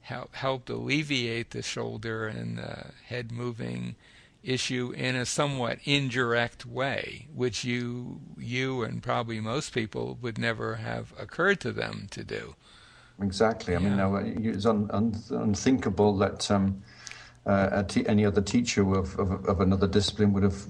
help, 0.02 0.36
helped 0.36 0.70
alleviate 0.70 1.52
the 1.52 1.62
shoulder 1.62 2.28
and 2.28 2.60
uh, 2.60 2.84
head 3.06 3.32
moving 3.32 3.96
issue 4.44 4.92
in 4.96 5.16
a 5.16 5.26
somewhat 5.26 5.80
indirect 5.84 6.66
way, 6.66 7.28
which 7.34 7.64
you 7.64 8.22
you 8.38 8.84
and 8.84 9.04
probably 9.04 9.40
most 9.40 9.74
people 9.74 10.18
would 10.22 10.38
never 10.38 10.76
have 10.76 11.14
occurred 11.20 11.60
to 11.62 11.72
them 11.72 12.08
to 12.12 12.24
do. 12.24 12.56
Exactly. 13.22 13.76
I 13.76 13.80
mean, 13.80 14.00
it's 14.46 14.66
un, 14.66 14.90
un, 14.92 15.22
unthinkable 15.30 16.18
that 16.18 16.50
um, 16.50 16.82
uh, 17.50 17.84
any 18.06 18.26
other 18.26 18.42
teacher 18.42 18.82
of, 18.94 19.18
of, 19.18 19.46
of, 19.46 19.60
another 19.60 19.88
discipline 19.88 20.34
would 20.34 20.44
have 20.44 20.66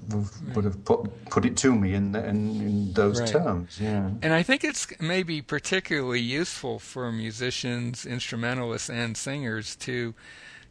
would 0.54 0.64
have 0.64 0.82
put 0.86 1.00
put 1.26 1.44
it 1.44 1.54
to 1.58 1.74
me 1.74 1.92
in 1.92 2.14
in, 2.16 2.60
in 2.60 2.92
those 2.94 3.20
right. 3.20 3.28
terms. 3.28 3.78
Yeah. 3.78 4.10
And 4.22 4.32
I 4.32 4.42
think 4.42 4.64
it's 4.64 4.86
maybe 4.98 5.42
particularly 5.42 6.20
useful 6.20 6.78
for 6.78 7.12
musicians, 7.12 8.06
instrumentalists, 8.06 8.88
and 8.88 9.14
singers 9.14 9.76
to 9.76 10.14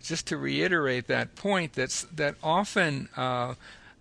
just 0.02 0.26
to 0.28 0.38
reiterate 0.38 1.06
that 1.08 1.36
point. 1.36 1.74
That's 1.74 2.04
that 2.16 2.36
often 2.42 3.10
uh, 3.16 3.54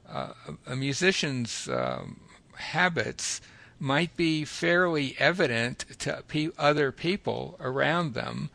uh, 0.08 0.32
a 0.66 0.76
musician's 0.76 1.68
um, 1.68 2.20
habits 2.54 3.42
might 3.78 4.16
be 4.16 4.46
fairly 4.46 5.14
evident 5.18 5.84
to 5.98 6.24
pe- 6.26 6.50
other 6.58 6.90
people 6.90 7.56
around 7.60 8.14
them 8.14 8.48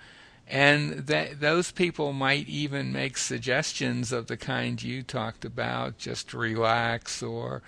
and 0.48 1.08
that 1.08 1.40
those 1.40 1.72
people 1.72 2.14
might 2.14 2.48
even 2.48 2.92
make 2.92 3.18
suggestions 3.18 4.12
of 4.12 4.28
the 4.28 4.38
kind 4.38 4.82
you 4.82 5.02
talked 5.04 5.46
about, 5.46 5.98
just 5.98 6.34
relax 6.34 7.24
or 7.24 7.62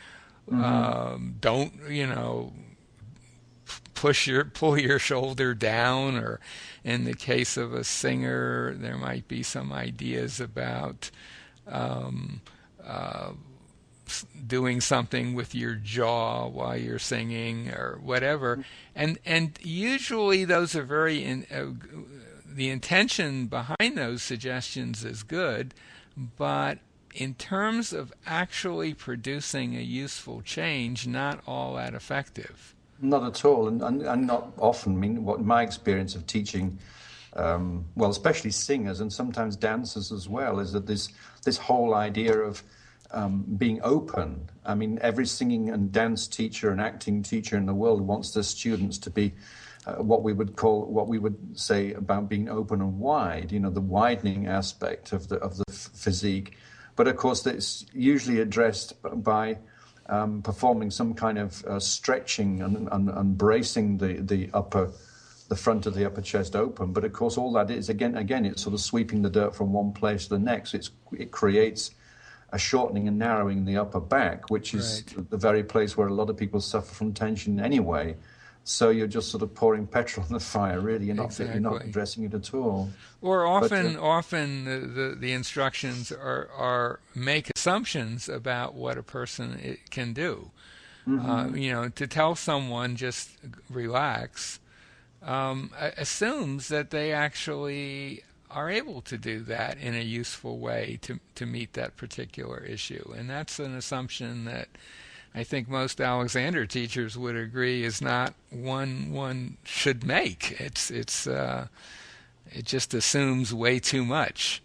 mm-hmm. 0.50 0.64
um, 0.64 1.36
don't, 1.40 1.90
you 1.90 2.06
know, 2.06 2.52
push 3.94 4.28
your 4.28 4.46
pull 4.46 4.78
your 4.78 5.00
shoulder 5.00 5.54
down 5.54 6.18
or 6.18 6.40
in 6.84 7.06
the 7.06 7.14
case 7.14 7.58
of 7.58 7.74
a 7.74 7.84
singer 7.84 8.76
there 8.76 8.98
might 8.98 9.28
be 9.28 9.42
some 9.42 9.72
ideas 9.72 10.40
about 10.40 11.10
um, 11.68 12.42
uh, 12.86 13.32
doing 14.46 14.80
something 14.80 15.34
with 15.34 15.56
your 15.56 15.74
jaw 15.74 16.48
while 16.48 16.78
you're 16.78 17.00
singing 17.00 17.70
or 17.70 17.98
whatever 18.04 18.58
mm-hmm. 18.58 18.62
and 18.96 19.18
and 19.26 19.58
usually 19.64 20.46
those 20.46 20.76
are 20.76 20.84
very 20.84 21.24
in, 21.24 21.48
uh, 21.52 21.66
the 22.56 22.70
intention 22.70 23.48
behind 23.48 23.98
those 23.98 24.24
suggestions 24.24 25.04
is 25.04 25.24
good, 25.24 25.74
but 26.38 26.80
in 27.14 27.34
terms 27.34 27.92
of 27.92 28.14
actually 28.26 28.94
producing 28.94 29.76
a 29.76 29.82
useful 29.82 30.42
change, 30.42 31.06
not 31.06 31.42
all 31.46 31.76
that 31.76 31.94
effective. 31.94 32.74
Not 33.02 33.24
at 33.24 33.44
all, 33.44 33.68
and, 33.68 33.82
and, 33.82 34.02
and 34.04 34.26
not 34.26 34.54
often. 34.58 34.94
I 34.94 34.96
mean, 34.96 35.26
what 35.26 35.42
my 35.42 35.64
experience 35.64 36.16
of 36.16 36.26
teaching, 36.28 36.80
um, 37.36 37.86
well, 37.96 38.10
especially 38.10 38.52
singers 38.52 39.02
and 39.02 39.12
sometimes 39.12 39.58
dancers 39.58 40.14
as 40.14 40.30
well, 40.30 40.60
is 40.60 40.72
that 40.72 40.88
this 40.88 41.10
this 41.44 41.58
whole 41.58 41.94
idea 41.94 42.40
of 42.40 42.64
um, 43.12 43.44
being 43.58 43.82
open. 43.84 44.50
I 44.66 44.76
mean, 44.76 44.98
every 45.02 45.26
singing 45.26 45.70
and 45.70 45.92
dance 45.92 46.26
teacher 46.26 46.72
and 46.72 46.80
acting 46.80 47.22
teacher 47.22 47.58
in 47.58 47.66
the 47.66 47.74
world 47.74 48.02
wants 48.02 48.32
their 48.32 48.44
students 48.44 48.98
to 49.00 49.10
be 49.10 49.34
uh, 49.86 49.96
what 49.96 50.24
we 50.24 50.34
would 50.34 50.56
call 50.56 50.86
what 50.86 51.08
we 51.08 51.20
would 51.20 51.38
say 51.58 51.94
about 51.94 52.30
being 52.30 52.50
open 52.50 52.82
and 52.82 53.00
wide. 53.00 53.52
You 53.52 53.60
know, 53.60 53.70
the 53.70 53.82
widening 53.82 54.48
aspect 54.48 55.14
of 55.14 55.28
the 55.28 55.38
of 55.38 55.58
the 55.58 55.72
physique, 55.72 56.58
but 56.96 57.08
of 57.08 57.18
course, 57.18 57.46
it's 57.46 57.86
usually 57.94 58.40
addressed 58.40 58.94
by 59.24 59.58
um, 60.08 60.42
performing 60.42 60.92
some 60.92 61.14
kind 61.14 61.38
of 61.38 61.64
uh, 61.66 61.80
stretching 61.80 62.62
and, 62.62 62.88
and, 62.92 63.10
and 63.10 63.38
bracing 63.38 63.98
the 63.98 64.14
the 64.22 64.50
upper 64.54 64.92
the 65.48 65.56
front 65.56 65.86
of 65.86 65.94
the 65.94 66.06
upper 66.06 66.22
chest 66.22 66.56
open. 66.56 66.92
But 66.92 67.04
of 67.04 67.14
course, 67.14 67.38
all 67.38 67.54
that 67.54 67.70
is 67.70 67.90
again, 67.90 68.18
again, 68.18 68.46
it's 68.46 68.64
sort 68.64 68.74
of 68.74 68.82
sweeping 68.82 69.22
the 69.22 69.30
dirt 69.30 69.56
from 69.56 69.74
one 69.74 69.94
place 69.94 70.24
to 70.24 70.30
the 70.32 70.40
next. 70.40 70.74
It's, 70.74 70.90
it 71.12 71.32
creates 71.32 71.92
a 72.52 72.58
shortening 72.58 73.08
and 73.08 73.20
narrowing 73.20 73.60
in 73.60 73.66
the 73.66 73.78
upper 73.78 74.00
back, 74.00 74.50
which 74.50 74.74
is 74.74 75.04
right. 75.16 75.30
the 75.30 75.38
very 75.38 75.64
place 75.64 75.98
where 75.98 76.08
a 76.08 76.14
lot 76.14 76.30
of 76.30 76.38
people 76.38 76.62
suffer 76.62 76.94
from 76.94 77.14
tension 77.14 77.60
anyway. 77.60 78.16
So 78.68 78.90
you're 78.90 79.06
just 79.06 79.30
sort 79.30 79.44
of 79.44 79.54
pouring 79.54 79.86
petrol 79.86 80.26
on 80.26 80.34
the 80.34 80.40
fire. 80.40 80.80
Really, 80.80 81.06
you're 81.06 81.16
not 81.16 81.28
exactly. 81.28 81.54
you're 81.54 81.72
not 81.72 81.86
addressing 81.86 82.24
it 82.24 82.34
at 82.34 82.52
all. 82.52 82.90
Or 83.22 83.46
often, 83.46 83.94
but, 83.94 84.02
uh, 84.02 84.04
often 84.04 84.66
the, 84.66 84.80
the, 84.88 85.16
the 85.16 85.32
instructions 85.34 86.12
are 86.12 86.50
are 86.58 87.00
make 87.14 87.52
assumptions 87.56 88.28
about 88.28 88.74
what 88.74 88.98
a 88.98 89.04
person 89.04 89.78
can 89.92 90.14
do. 90.14 90.50
Mm-hmm. 91.08 91.30
Uh, 91.30 91.48
you 91.50 91.72
know, 91.72 91.90
to 91.90 92.08
tell 92.08 92.34
someone 92.34 92.96
just 92.96 93.30
relax 93.70 94.60
um, 95.22 95.72
assumes 95.78 96.68
that 96.70 96.90
they 96.90 97.12
actually 97.12 98.24
are 98.50 98.72
able 98.72 99.02
to 99.02 99.18
do 99.18 99.42
that 99.42 99.78
in 99.78 99.94
a 99.94 100.02
useful 100.02 100.58
way 100.58 100.98
to 101.04 101.20
to 101.36 101.46
meet 101.46 101.74
that 101.74 101.98
particular 101.98 102.64
issue, 102.64 103.14
and 103.16 103.30
that's 103.30 103.60
an 103.60 103.76
assumption 103.76 104.46
that 104.46 104.70
I 105.36 105.44
think 105.44 105.68
most 105.68 106.00
Alexander 106.00 106.66
teachers 106.66 107.18
would 107.18 107.36
agree 107.36 107.84
is 107.84 108.02
not 108.02 108.34
one 108.50 109.12
one 109.12 109.58
should 109.64 110.06
make. 110.06 110.56
It's 110.62 110.90
it's 110.90 111.28
uh, 111.28 111.68
it 112.52 112.66
just 112.66 112.94
assumes 112.94 113.54
way 113.54 113.80
too 113.80 114.06
much. 114.06 114.64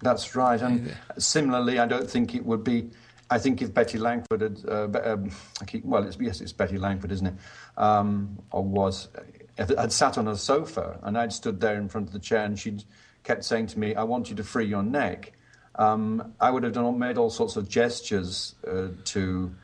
That's 0.00 0.36
right, 0.36 0.60
and 0.60 0.96
similarly, 1.18 1.78
I 1.78 1.86
don't 1.86 2.08
think 2.08 2.34
it 2.34 2.46
would 2.46 2.62
be. 2.62 2.90
I 3.30 3.38
think 3.38 3.62
if 3.62 3.72
Betty 3.72 3.98
Langford 3.98 4.42
had, 4.42 4.60
uh, 4.68 4.88
um, 5.04 5.30
I 5.60 5.64
keep, 5.64 5.84
well, 5.86 6.04
it's, 6.04 6.18
yes, 6.20 6.42
it's 6.42 6.52
Betty 6.52 6.76
Langford, 6.76 7.10
isn't 7.12 7.28
it? 7.28 7.34
Um, 7.78 8.38
or 8.50 8.62
was, 8.62 9.08
had 9.56 9.90
sat 9.90 10.18
on 10.18 10.28
a 10.28 10.36
sofa 10.36 10.98
and 11.02 11.16
I'd 11.16 11.32
stood 11.32 11.58
there 11.58 11.76
in 11.76 11.88
front 11.88 12.08
of 12.08 12.12
the 12.12 12.18
chair 12.18 12.44
and 12.44 12.58
she'd 12.58 12.84
kept 13.24 13.44
saying 13.44 13.68
to 13.68 13.78
me, 13.78 13.94
"I 13.94 14.02
want 14.04 14.28
you 14.28 14.36
to 14.36 14.44
free 14.44 14.66
your 14.66 14.82
neck." 14.82 15.32
Um, 15.76 16.34
I 16.40 16.50
would 16.50 16.62
have 16.62 16.74
done, 16.74 16.98
made 16.98 17.16
all 17.16 17.30
sorts 17.30 17.56
of 17.56 17.68
gestures 17.68 18.54
uh, 18.68 18.88
to 19.04 19.54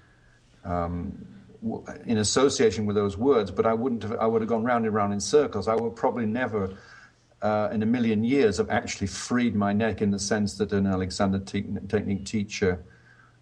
um, 0.68 1.26
in 2.06 2.18
association 2.18 2.87
with 2.87 2.94
those 2.94 3.16
words, 3.16 3.50
but 3.50 3.66
I 3.66 3.75
wouldn't 3.75 4.02
have, 4.04 4.16
I 4.20 4.26
would 4.26 4.42
have 4.42 4.48
gone 4.48 4.64
round 4.64 4.84
and 4.84 4.94
round 4.94 5.12
in 5.12 5.20
circles. 5.20 5.66
I 5.66 5.75
would 5.75 5.96
probably 5.96 6.26
never, 6.26 6.76
uh, 7.42 7.68
in 7.72 7.82
a 7.82 7.87
million 7.87 8.22
years, 8.22 8.58
have 8.58 8.70
actually 8.70 9.08
freed 9.08 9.56
my 9.56 9.72
neck 9.72 10.00
in 10.02 10.10
the 10.10 10.18
sense 10.18 10.56
that 10.58 10.72
an 10.72 10.87
Alexander 10.87 11.40
te- 11.40 11.66
technique 11.88 12.25
teacher 12.25 12.84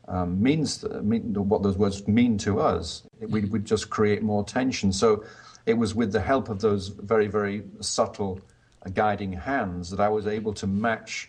um, 0.09 0.41
means, 0.41 0.85
mean, 1.03 1.35
what 1.35 1.63
those 1.63 1.77
words 1.77 2.07
mean 2.07 2.39
to 2.39 2.61
us. 2.61 3.03
We 3.21 3.41
would 3.41 3.65
just 3.65 3.91
create 3.91 4.23
more 4.23 4.45
tension. 4.45 4.93
So 4.93 5.25
it 5.67 5.75
was 5.75 5.95
with 5.95 6.13
the 6.13 6.21
help 6.21 6.49
of 6.49 6.61
those 6.61 6.89
very, 6.89 7.27
very 7.27 7.65
subtle 7.81 8.41
uh, 8.85 8.91
guiding 8.91 9.33
hands 9.33 9.91
that 9.91 10.01
I 10.01 10.09
was 10.09 10.27
able 10.27 10.55
to 10.55 10.67
match 10.67 11.29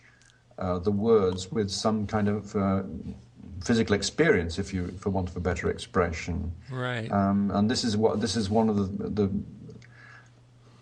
uh, 0.57 0.79
the 0.79 0.91
words 0.91 1.51
with 1.51 1.69
some 1.69 2.07
kind 2.07 2.29
of 2.29 2.55
uh, 2.55 2.83
physical 3.63 3.95
experience, 3.95 4.59
if 4.59 4.73
you, 4.73 4.87
for 4.99 5.09
want 5.09 5.29
of 5.29 5.35
a 5.35 5.39
better 5.39 5.69
expression. 5.69 6.51
Right. 6.69 7.11
Um, 7.11 7.51
and 7.53 7.69
this 7.69 7.83
is 7.83 7.97
what 7.97 8.21
this 8.21 8.35
is 8.35 8.49
one 8.49 8.69
of 8.69 8.75
the, 8.75 9.09
the 9.09 9.31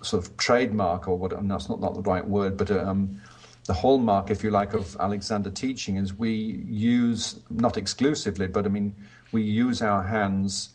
sort 0.02 0.26
of 0.26 0.38
trademark, 0.38 1.08
or 1.08 1.18
what? 1.18 1.32
that's 1.48 1.70
not 1.70 1.80
not 1.80 1.94
the 1.94 2.02
right 2.02 2.26
word, 2.26 2.58
but 2.58 2.72
um, 2.72 3.22
the 3.66 3.74
hallmark, 3.74 4.30
if 4.30 4.44
you 4.44 4.52
like, 4.52 4.74
of 4.74 4.96
Alexander 5.00 5.50
teaching 5.50 5.98
is 5.98 6.14
we 6.14 6.32
use 6.68 7.40
not 7.50 7.78
exclusively, 7.78 8.48
but 8.48 8.66
I 8.66 8.70
mean 8.70 8.96
we 9.32 9.42
use 9.42 9.82
our 9.82 10.04
hands. 10.04 10.70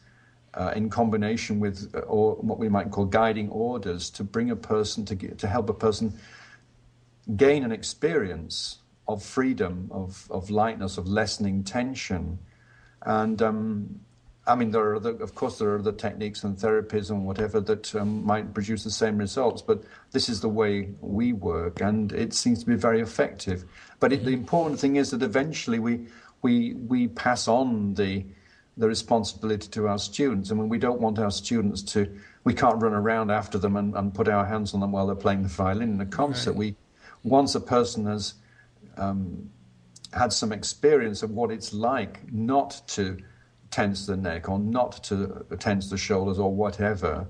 Uh, 0.53 0.73
in 0.75 0.91
combination 0.91 1.61
with 1.61 1.95
uh, 1.95 2.01
or 2.01 2.35
what 2.41 2.59
we 2.59 2.69
might 2.69 2.91
call 2.91 3.05
guiding 3.05 3.49
orders 3.51 4.11
to 4.11 4.25
bring 4.25 4.51
a 4.51 4.57
person 4.57 5.05
to 5.05 5.15
to 5.15 5.47
help 5.47 5.71
a 5.71 5.73
person 5.73 6.13
gain 7.37 7.63
an 7.63 7.71
experience 7.71 8.81
of 9.13 9.23
freedom, 9.23 9.89
of, 9.91 10.27
of 10.31 10.51
lightness, 10.51 10.99
of 10.99 11.07
lessening 11.07 11.65
tension. 11.65 12.39
And 13.03 13.41
um, 13.43 14.01
I 14.47 14.55
mean, 14.55 14.71
there 14.71 14.83
are 14.83 14.97
other, 14.97 15.11
of 15.11 15.35
course, 15.35 15.59
there 15.59 15.71
are 15.71 15.79
other 15.79 15.93
techniques 15.93 16.45
and 16.45 16.57
therapies 16.57 17.11
and 17.11 17.27
whatever 17.27 17.61
that 17.61 17.95
um, 17.95 18.25
might 18.25 18.53
produce 18.55 18.85
the 18.85 18.91
same 18.91 19.19
results, 19.19 19.63
but 19.63 19.85
this 20.13 20.29
is 20.29 20.41
the 20.41 20.49
way 20.49 20.89
we 21.01 21.33
work, 21.33 21.81
and 21.81 22.13
it 22.13 22.33
seems 22.33 22.61
to 22.61 22.67
be 22.67 22.75
very 22.75 23.01
effective. 23.01 23.65
But 24.01 24.13
it, 24.13 24.25
the 24.25 24.33
important 24.33 24.81
thing 24.81 24.97
is 24.97 25.11
that 25.11 25.23
eventually 25.23 25.79
we 25.79 26.07
we 26.43 26.75
we 26.75 27.09
pass 27.09 27.49
on 27.49 27.95
the 27.95 28.25
the 28.77 28.89
responsibility 28.89 29.69
to 29.69 29.89
our 29.89 29.99
students. 29.99 30.51
I 30.51 30.55
mean, 30.55 30.69
we 30.69 30.79
don't 30.79 31.01
want 31.01 31.19
our 31.19 31.31
students 31.31 31.83
to. 31.93 32.11
We 32.45 32.55
can't 32.55 32.83
run 32.83 32.95
around 32.95 33.31
after 33.31 33.59
them 33.59 33.77
and, 33.77 33.95
and 33.95 34.15
put 34.15 34.27
our 34.27 34.47
hands 34.47 34.73
on 34.73 34.81
them 34.81 34.93
while 34.93 35.07
they're 35.07 35.17
playing 35.17 35.43
the 35.43 35.49
violin 35.49 35.95
in 35.95 36.01
a 36.01 36.07
concert. 36.07 36.53
Right. 36.53 36.59
We 36.59 36.77
once 37.23 37.55
a 37.55 37.61
person 37.61 38.07
has 38.07 38.35
um, 38.97 39.51
had 40.13 40.33
some 40.33 40.53
experience 40.53 41.23
of 41.23 41.31
what 41.31 41.51
it's 41.51 41.73
like 41.73 42.33
not 42.33 42.81
to 42.89 43.17
tense 43.71 44.07
the 44.07 44.17
neck 44.17 44.49
or 44.49 44.59
not 44.59 45.03
to 45.05 45.45
tense 45.59 45.89
the 45.91 45.97
shoulders 45.97 46.39
or 46.39 46.53
whatever, 46.53 47.27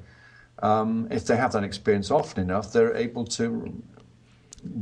um, 0.62 1.08
if 1.10 1.26
they 1.26 1.36
have 1.36 1.52
that 1.52 1.64
experience 1.64 2.10
often 2.10 2.42
enough, 2.42 2.72
they're 2.72 2.94
able 2.96 3.24
to 3.24 3.82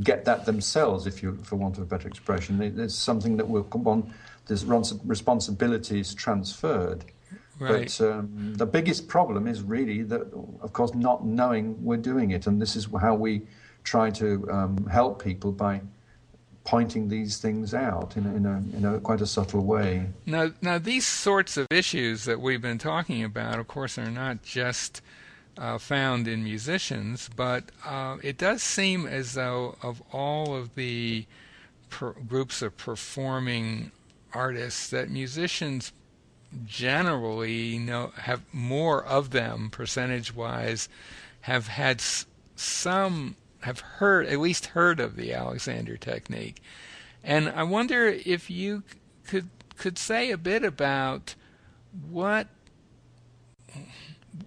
get 0.00 0.24
that 0.24 0.44
themselves, 0.44 1.06
if 1.06 1.22
you, 1.22 1.38
for 1.44 1.56
want 1.56 1.76
of 1.76 1.84
a 1.84 1.86
better 1.86 2.08
expression. 2.08 2.60
It's 2.60 2.94
something 2.94 3.36
that 3.36 3.48
will 3.48 3.64
come 3.64 3.86
on. 3.86 4.12
There's 4.46 4.64
responsibilities 4.64 6.14
transferred. 6.14 7.04
Right. 7.60 7.92
But 7.98 8.00
um, 8.00 8.54
the 8.54 8.66
biggest 8.66 9.08
problem 9.08 9.46
is 9.48 9.62
really 9.62 10.02
that, 10.04 10.22
of 10.60 10.72
course, 10.72 10.94
not 10.94 11.24
knowing 11.24 11.82
we're 11.82 11.96
doing 11.96 12.30
it, 12.30 12.46
and 12.46 12.62
this 12.62 12.76
is 12.76 12.88
how 13.00 13.14
we 13.14 13.42
try 13.82 14.10
to 14.10 14.48
um, 14.50 14.86
help 14.86 15.22
people 15.22 15.50
by 15.50 15.80
pointing 16.68 17.08
these 17.08 17.38
things 17.38 17.72
out 17.72 18.14
in 18.18 18.26
a, 18.26 18.34
in 18.34 18.44
a, 18.44 18.76
in 18.76 18.84
a 18.84 19.00
quite 19.00 19.22
a 19.22 19.26
subtle 19.26 19.64
way. 19.64 20.06
Now, 20.26 20.50
now 20.60 20.76
these 20.78 21.06
sorts 21.06 21.56
of 21.56 21.66
issues 21.70 22.26
that 22.26 22.40
we've 22.42 22.60
been 22.60 22.76
talking 22.76 23.24
about, 23.24 23.58
of 23.58 23.66
course, 23.68 23.96
are 23.96 24.10
not 24.10 24.42
just 24.42 25.00
uh, 25.56 25.78
found 25.78 26.28
in 26.28 26.44
musicians, 26.44 27.30
but 27.34 27.64
uh, 27.86 28.18
it 28.22 28.36
does 28.36 28.62
seem 28.62 29.06
as 29.06 29.32
though 29.32 29.76
of 29.82 30.02
all 30.12 30.54
of 30.54 30.74
the 30.74 31.24
per- 31.88 32.12
groups 32.12 32.60
of 32.60 32.76
performing 32.76 33.90
artists, 34.34 34.90
that 34.90 35.08
musicians 35.08 35.92
generally 36.66 37.78
know 37.78 38.12
have 38.16 38.42
more 38.52 39.04
of 39.04 39.30
them 39.30 39.70
percentage 39.70 40.34
wise 40.34 40.88
have 41.42 41.68
had 41.68 41.96
s- 41.98 42.26
some 42.56 43.36
have 43.60 43.80
heard 43.80 44.26
at 44.26 44.38
least 44.38 44.66
heard 44.66 45.00
of 45.00 45.16
the 45.16 45.32
Alexander 45.32 45.96
technique 45.96 46.62
and 47.24 47.48
I 47.48 47.62
wonder 47.64 48.06
if 48.06 48.50
you 48.50 48.82
could 49.26 49.48
could 49.76 49.98
say 49.98 50.30
a 50.30 50.38
bit 50.38 50.64
about 50.64 51.34
what 52.10 52.48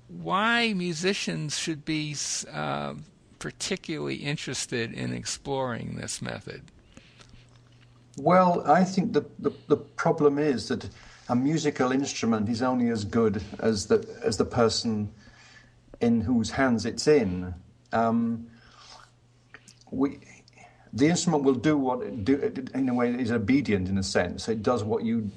why 0.07 0.73
musicians 0.73 1.57
should 1.57 1.85
be 1.85 2.15
uh, 2.51 2.93
particularly 3.39 4.15
interested 4.15 4.93
in 4.93 5.13
exploring 5.13 5.95
this 5.95 6.21
method. 6.21 6.61
Well, 8.17 8.63
I 8.69 8.83
think 8.83 9.13
the, 9.13 9.25
the, 9.39 9.51
the 9.67 9.77
problem 9.77 10.37
is 10.37 10.67
that 10.67 10.89
a 11.29 11.35
musical 11.35 11.91
instrument 11.91 12.49
is 12.49 12.61
only 12.61 12.89
as 12.89 13.05
good 13.05 13.41
as 13.59 13.87
the 13.87 14.05
as 14.21 14.37
the 14.37 14.45
person 14.45 15.11
in 16.01 16.21
whose 16.21 16.51
hands 16.51 16.85
it's 16.85 17.07
in. 17.07 17.53
Um, 17.93 18.47
we, 19.91 20.19
the 20.93 21.07
instrument 21.07 21.43
will 21.43 21.55
do 21.55 21.77
what 21.77 22.01
it 22.01 22.25
do 22.25 22.53
in 22.73 22.89
a 22.89 22.93
way 22.93 23.09
is 23.11 23.31
obedient 23.31 23.87
in 23.87 23.97
a 23.97 24.03
sense. 24.03 24.47
It 24.49 24.63
does 24.63 24.83
what 24.83 25.03
you 25.03 25.29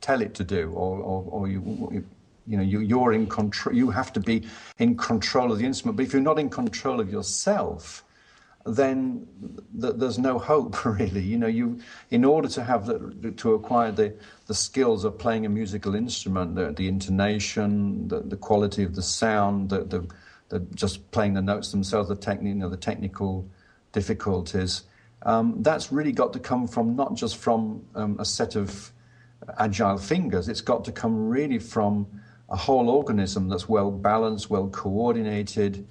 tell 0.00 0.20
it 0.20 0.34
to 0.34 0.44
do, 0.44 0.70
or 0.72 0.98
or, 0.98 1.24
or 1.28 1.48
you. 1.48 2.04
You 2.46 2.56
know, 2.56 2.62
you, 2.62 2.80
you're 2.80 3.12
in 3.12 3.26
control. 3.26 3.76
You 3.76 3.90
have 3.90 4.10
to 4.14 4.20
be 4.20 4.48
in 4.78 4.96
control 4.96 5.52
of 5.52 5.58
the 5.58 5.66
instrument. 5.66 5.98
But 5.98 6.06
if 6.06 6.14
you're 6.14 6.22
not 6.22 6.38
in 6.38 6.48
control 6.48 6.98
of 6.98 7.12
yourself, 7.12 8.02
then 8.64 9.26
th- 9.78 9.94
there's 9.96 10.18
no 10.18 10.38
hope 10.38 10.82
really. 10.84 11.20
You 11.20 11.36
know, 11.36 11.46
you 11.46 11.80
in 12.10 12.24
order 12.24 12.48
to 12.48 12.64
have 12.64 12.86
the, 12.86 13.32
to 13.36 13.52
acquire 13.52 13.92
the 13.92 14.14
the 14.46 14.54
skills 14.54 15.04
of 15.04 15.18
playing 15.18 15.44
a 15.44 15.48
musical 15.48 15.94
instrument, 15.94 16.54
the, 16.54 16.72
the 16.72 16.88
intonation, 16.88 18.08
the, 18.08 18.20
the 18.20 18.36
quality 18.36 18.82
of 18.82 18.94
the 18.94 19.02
sound, 19.02 19.68
the, 19.68 19.84
the, 19.84 20.08
the 20.48 20.60
just 20.74 21.10
playing 21.10 21.34
the 21.34 21.42
notes 21.42 21.70
themselves, 21.70 22.08
the 22.08 22.16
technique, 22.16 22.54
you 22.54 22.60
know, 22.60 22.70
the 22.70 22.78
technical 22.78 23.46
difficulties. 23.92 24.82
Um, 25.22 25.62
that's 25.62 25.90
really 25.92 26.12
got 26.12 26.32
to 26.34 26.38
come 26.38 26.66
from 26.66 26.94
not 26.94 27.14
just 27.14 27.36
from 27.36 27.84
um, 27.94 28.16
a 28.20 28.24
set 28.24 28.56
of 28.56 28.92
agile 29.58 29.98
fingers. 29.98 30.48
It's 30.48 30.60
got 30.60 30.84
to 30.84 30.92
come 30.92 31.28
really 31.28 31.58
from 31.58 32.06
a 32.50 32.56
whole 32.56 32.88
organism 32.88 33.48
that's 33.48 33.68
well 33.68 33.90
balanced, 33.90 34.48
well 34.48 34.68
coordinated 34.68 35.86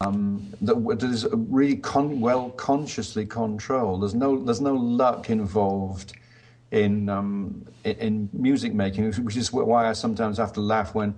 um, 0.00 0.52
that, 0.62 0.74
that 0.98 1.10
is 1.10 1.26
really 1.32 1.76
con- 1.76 2.20
well 2.20 2.50
consciously 2.50 3.26
controlled. 3.26 4.02
There's 4.02 4.14
no 4.14 4.42
there's 4.42 4.60
no 4.60 4.74
luck 4.74 5.30
involved 5.30 6.14
in 6.70 7.08
um, 7.08 7.66
in, 7.84 8.28
music 8.32 8.72
making, 8.74 9.12
which 9.12 9.36
is 9.36 9.52
why 9.52 9.88
I 9.88 9.92
sometimes 9.92 10.38
have 10.38 10.52
to 10.54 10.60
laugh 10.60 10.94
when, 10.94 11.14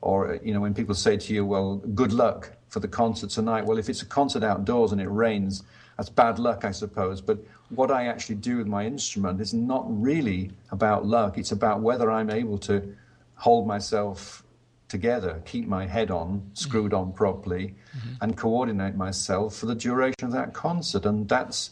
or 0.00 0.38
you 0.42 0.54
know, 0.54 0.60
when 0.60 0.74
people 0.74 0.94
say 0.94 1.16
to 1.16 1.34
you, 1.34 1.44
"Well, 1.44 1.76
good 1.76 2.12
luck 2.12 2.52
for 2.74 2.80
the 2.80 2.88
concert 2.88 3.30
tonight." 3.30 3.64
Well, 3.66 3.78
if 3.78 3.88
it's 3.88 4.02
a 4.02 4.06
concert 4.06 4.42
outdoors 4.42 4.90
and 4.92 5.00
it 5.00 5.08
rains, 5.24 5.62
that's 5.96 6.10
bad 6.10 6.38
luck, 6.38 6.64
I 6.64 6.72
suppose. 6.72 7.20
But 7.20 7.38
what 7.70 7.90
I 7.90 8.06
actually 8.06 8.36
do 8.36 8.58
with 8.58 8.66
my 8.66 8.84
instrument 8.84 9.40
is 9.40 9.54
not 9.54 9.84
really 9.88 10.50
about 10.70 11.06
luck. 11.06 11.38
It's 11.38 11.52
about 11.52 11.80
whether 11.80 12.10
I'm 12.10 12.30
able 12.30 12.58
to 12.70 12.96
hold 13.36 13.66
myself 13.66 14.42
together, 14.88 15.40
keep 15.44 15.66
my 15.66 15.86
head 15.86 16.10
on, 16.10 16.50
screwed 16.54 16.92
on 16.92 17.12
properly, 17.12 17.66
mm-hmm. 17.96 18.14
and 18.22 18.36
coordinate 18.36 18.96
myself 18.96 19.56
for 19.56 19.66
the 19.66 19.74
duration 19.74 20.24
of 20.24 20.32
that 20.32 20.52
concert. 20.52 21.06
And 21.06 21.28
that's 21.28 21.70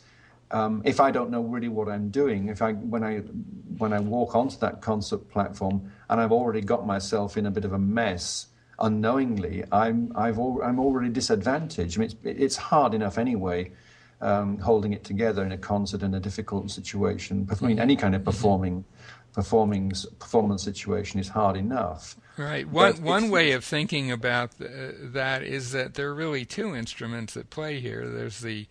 um, 0.52 0.82
if 0.84 1.00
I 1.00 1.10
don't 1.10 1.30
know 1.30 1.42
really 1.42 1.68
what 1.68 1.88
I'm 1.88 2.10
doing, 2.10 2.48
if 2.48 2.62
I 2.62 2.72
when 2.72 3.02
I 3.02 3.18
when 3.78 3.92
I 3.92 4.00
walk 4.00 4.36
onto 4.36 4.58
that 4.58 4.80
concert 4.80 5.28
platform 5.30 5.90
and 6.08 6.20
I've 6.20 6.32
already 6.32 6.60
got 6.60 6.86
myself 6.86 7.36
in 7.36 7.46
a 7.46 7.50
bit 7.50 7.64
of 7.64 7.72
a 7.72 7.78
mess 7.78 8.48
unknowingly, 8.78 9.64
I'm 9.70 10.12
I've 10.14 10.38
al- 10.38 10.60
I'm 10.62 10.78
already 10.78 11.10
disadvantaged. 11.10 11.98
I 11.98 12.00
mean, 12.00 12.10
it's, 12.10 12.16
it's 12.24 12.56
hard 12.56 12.94
enough 12.94 13.18
anyway. 13.18 13.72
Um, 14.20 14.58
holding 14.58 14.92
it 14.92 15.02
together 15.02 15.44
in 15.44 15.50
a 15.50 15.58
concert 15.58 16.00
in 16.04 16.14
a 16.14 16.20
difficult 16.20 16.70
situation. 16.70 17.48
I 17.50 17.66
mean, 17.66 17.80
any 17.80 17.96
kind 17.96 18.14
of 18.14 18.24
performing 18.24 18.84
performing 19.32 19.92
performance 20.20 20.62
situation 20.62 21.18
is 21.18 21.28
hard 21.28 21.56
enough. 21.56 22.16
Right. 22.36 22.68
One 22.68 23.02
one 23.02 23.30
way 23.30 23.50
of 23.52 23.64
thinking 23.64 24.12
about 24.12 24.58
the, 24.58 24.94
that 25.00 25.42
is 25.42 25.72
that 25.72 25.94
there 25.94 26.08
are 26.08 26.14
really 26.14 26.44
two 26.44 26.74
instruments 26.76 27.36
at 27.36 27.50
play 27.50 27.80
here. 27.80 28.08
There's 28.08 28.40
the 28.40 28.68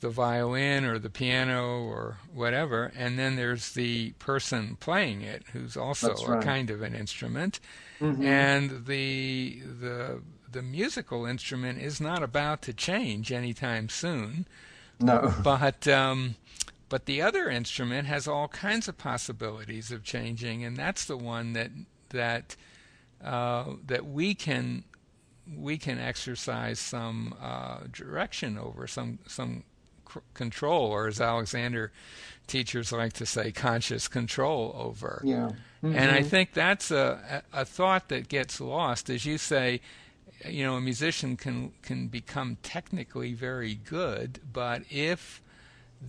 the 0.00 0.10
violin 0.10 0.84
or 0.84 0.98
the 0.98 1.10
piano 1.10 1.82
or 1.84 2.18
whatever, 2.32 2.92
and 2.96 3.18
then 3.18 3.36
there's 3.36 3.72
the 3.72 4.12
person 4.12 4.76
playing 4.80 5.22
it, 5.22 5.42
who's 5.52 5.76
also 5.76 6.14
right. 6.26 6.38
a 6.38 6.42
kind 6.42 6.70
of 6.70 6.82
an 6.82 6.94
instrument. 6.94 7.60
Mm-hmm. 8.00 8.24
And 8.24 8.86
the 8.86 9.60
the 9.80 10.22
the 10.50 10.62
musical 10.62 11.26
instrument 11.26 11.80
is 11.80 12.00
not 12.00 12.22
about 12.22 12.62
to 12.62 12.72
change 12.72 13.32
anytime 13.32 13.88
soon. 13.88 14.46
No. 15.00 15.34
But 15.42 15.86
um, 15.88 16.36
but 16.88 17.06
the 17.06 17.20
other 17.20 17.48
instrument 17.48 18.06
has 18.06 18.26
all 18.26 18.48
kinds 18.48 18.88
of 18.88 18.98
possibilities 18.98 19.90
of 19.90 20.04
changing, 20.04 20.64
and 20.64 20.76
that's 20.76 21.04
the 21.04 21.16
one 21.16 21.52
that 21.52 21.70
that 22.10 22.56
uh, 23.22 23.74
that 23.86 24.06
we 24.06 24.34
can 24.34 24.84
we 25.56 25.78
can 25.78 25.98
exercise 25.98 26.78
some 26.78 27.34
uh, 27.40 27.80
direction 27.92 28.58
over, 28.58 28.86
some 28.86 29.18
some 29.26 29.64
control, 30.34 30.90
or 30.90 31.06
as 31.08 31.20
Alexander 31.20 31.92
teachers 32.46 32.92
like 32.92 33.12
to 33.14 33.26
say, 33.26 33.52
conscious 33.52 34.08
control 34.08 34.74
over. 34.76 35.22
Yeah. 35.24 35.50
Mm-hmm. 35.82 35.96
And 35.96 36.10
I 36.10 36.22
think 36.22 36.54
that's 36.54 36.90
a, 36.90 37.42
a 37.52 37.64
thought 37.64 38.08
that 38.08 38.28
gets 38.28 38.60
lost, 38.60 39.10
as 39.10 39.24
you 39.24 39.38
say. 39.38 39.80
You 40.44 40.64
know, 40.64 40.74
a 40.76 40.80
musician 40.80 41.36
can 41.36 41.72
can 41.82 42.08
become 42.08 42.58
technically 42.62 43.34
very 43.34 43.74
good, 43.74 44.40
but 44.52 44.82
if 44.90 45.42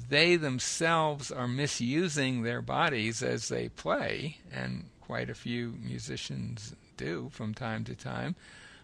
they 0.10 0.36
themselves 0.36 1.32
are 1.32 1.48
misusing 1.48 2.44
their 2.44 2.62
bodies 2.62 3.24
as 3.24 3.50
they 3.50 3.70
play, 3.70 4.38
and 4.52 4.86
quite 5.02 5.30
a 5.30 5.36
few 5.36 5.74
musicians 5.82 6.76
do 6.96 7.30
from 7.32 7.54
time 7.56 7.84
to 7.86 7.96
time, 7.96 8.36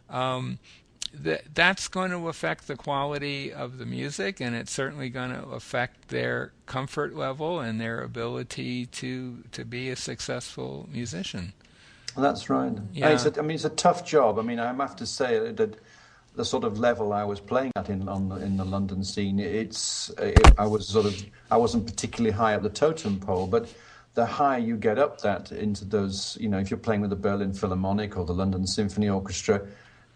um, 0.09 0.57
that 1.23 1.43
that's 1.53 1.87
going 1.87 2.11
to 2.11 2.27
affect 2.27 2.67
the 2.67 2.75
quality 2.75 3.51
of 3.51 3.77
the 3.77 3.85
music, 3.85 4.39
and 4.39 4.55
it's 4.55 4.71
certainly 4.71 5.09
going 5.09 5.31
to 5.31 5.43
affect 5.49 6.09
their 6.09 6.51
comfort 6.65 7.15
level 7.15 7.59
and 7.59 7.79
their 7.79 8.01
ability 8.01 8.85
to 8.87 9.43
to 9.51 9.65
be 9.65 9.89
a 9.89 9.95
successful 9.95 10.87
musician. 10.91 11.53
That's 12.17 12.49
right. 12.49 12.73
Yeah. 12.93 13.09
It's 13.09 13.25
a, 13.25 13.37
I 13.37 13.41
mean, 13.41 13.55
it's 13.55 13.65
a 13.65 13.69
tough 13.69 14.05
job. 14.05 14.39
I 14.39 14.41
mean, 14.41 14.59
I 14.59 14.73
have 14.73 14.95
to 14.97 15.05
say 15.05 15.51
that 15.51 15.75
the 16.35 16.45
sort 16.45 16.63
of 16.63 16.79
level 16.79 17.13
I 17.13 17.23
was 17.23 17.39
playing 17.39 17.71
at 17.75 17.89
in 17.89 18.07
on 18.07 18.29
the, 18.29 18.35
in 18.35 18.57
the 18.57 18.65
London 18.65 19.03
scene, 19.03 19.39
it's 19.39 20.09
it, 20.17 20.39
I 20.57 20.65
was 20.65 20.87
sort 20.87 21.05
of 21.05 21.25
I 21.51 21.57
wasn't 21.57 21.85
particularly 21.85 22.35
high 22.35 22.55
up 22.55 22.63
the 22.63 22.69
totem 22.69 23.19
pole, 23.19 23.47
but 23.47 23.73
the 24.15 24.25
higher 24.25 24.59
you 24.59 24.77
get 24.77 24.97
up 24.97 25.19
that 25.21 25.51
into 25.51 25.83
those, 25.83 26.37
you 26.39 26.47
know, 26.47 26.57
if 26.57 26.71
you're 26.71 26.77
playing 26.77 27.01
with 27.01 27.09
the 27.09 27.15
Berlin 27.17 27.53
Philharmonic 27.53 28.17
or 28.17 28.25
the 28.25 28.33
London 28.33 28.65
Symphony 28.65 29.09
Orchestra, 29.09 29.61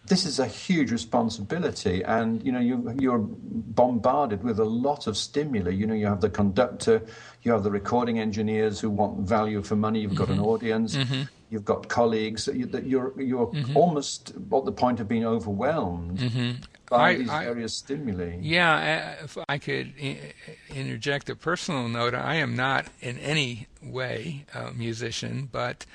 this 0.06 0.24
is 0.24 0.38
a 0.38 0.46
huge 0.46 0.90
responsibility, 0.90 2.02
and 2.02 2.42
you 2.44 2.52
know 2.52 2.60
you 2.60 2.94
you're 2.98 3.18
bombarded 3.20 4.42
with 4.42 4.58
a 4.58 4.64
lot 4.64 5.06
of 5.06 5.16
stimuli. 5.16 5.70
You 5.70 5.86
know, 5.86 5.94
you 5.94 6.06
have 6.06 6.20
the 6.20 6.30
conductor, 6.30 7.02
you 7.42 7.52
have 7.52 7.62
the 7.62 7.70
recording 7.70 8.18
engineers 8.18 8.80
who 8.80 8.90
want 8.90 9.20
value 9.20 9.62
for 9.62 9.76
money. 9.76 10.00
You've 10.00 10.14
got 10.14 10.28
mm-hmm. 10.28 10.40
an 10.40 10.46
audience. 10.46 10.96
Mm-hmm. 10.96 11.22
You've 11.50 11.64
got 11.64 11.88
colleagues 11.88 12.46
that 12.46 12.86
you're 12.86 13.20
you're 13.20 13.48
mm-hmm. 13.48 13.76
almost 13.76 14.30
at 14.30 14.64
the 14.64 14.72
point 14.72 15.00
of 15.00 15.08
being 15.08 15.26
overwhelmed 15.26 16.18
mm-hmm. 16.18 16.62
by 16.88 17.10
I, 17.10 17.16
these 17.16 17.28
I, 17.28 17.44
various 17.44 17.74
stimuli. 17.74 18.38
Yeah, 18.40 19.16
if 19.22 19.36
I 19.48 19.58
could 19.58 19.92
interject 20.74 21.28
a 21.28 21.36
personal 21.36 21.88
note, 21.88 22.14
I 22.14 22.36
am 22.36 22.56
not 22.56 22.86
in 23.00 23.18
any 23.18 23.66
way 23.82 24.44
a 24.54 24.72
musician, 24.72 25.48
but 25.50 25.86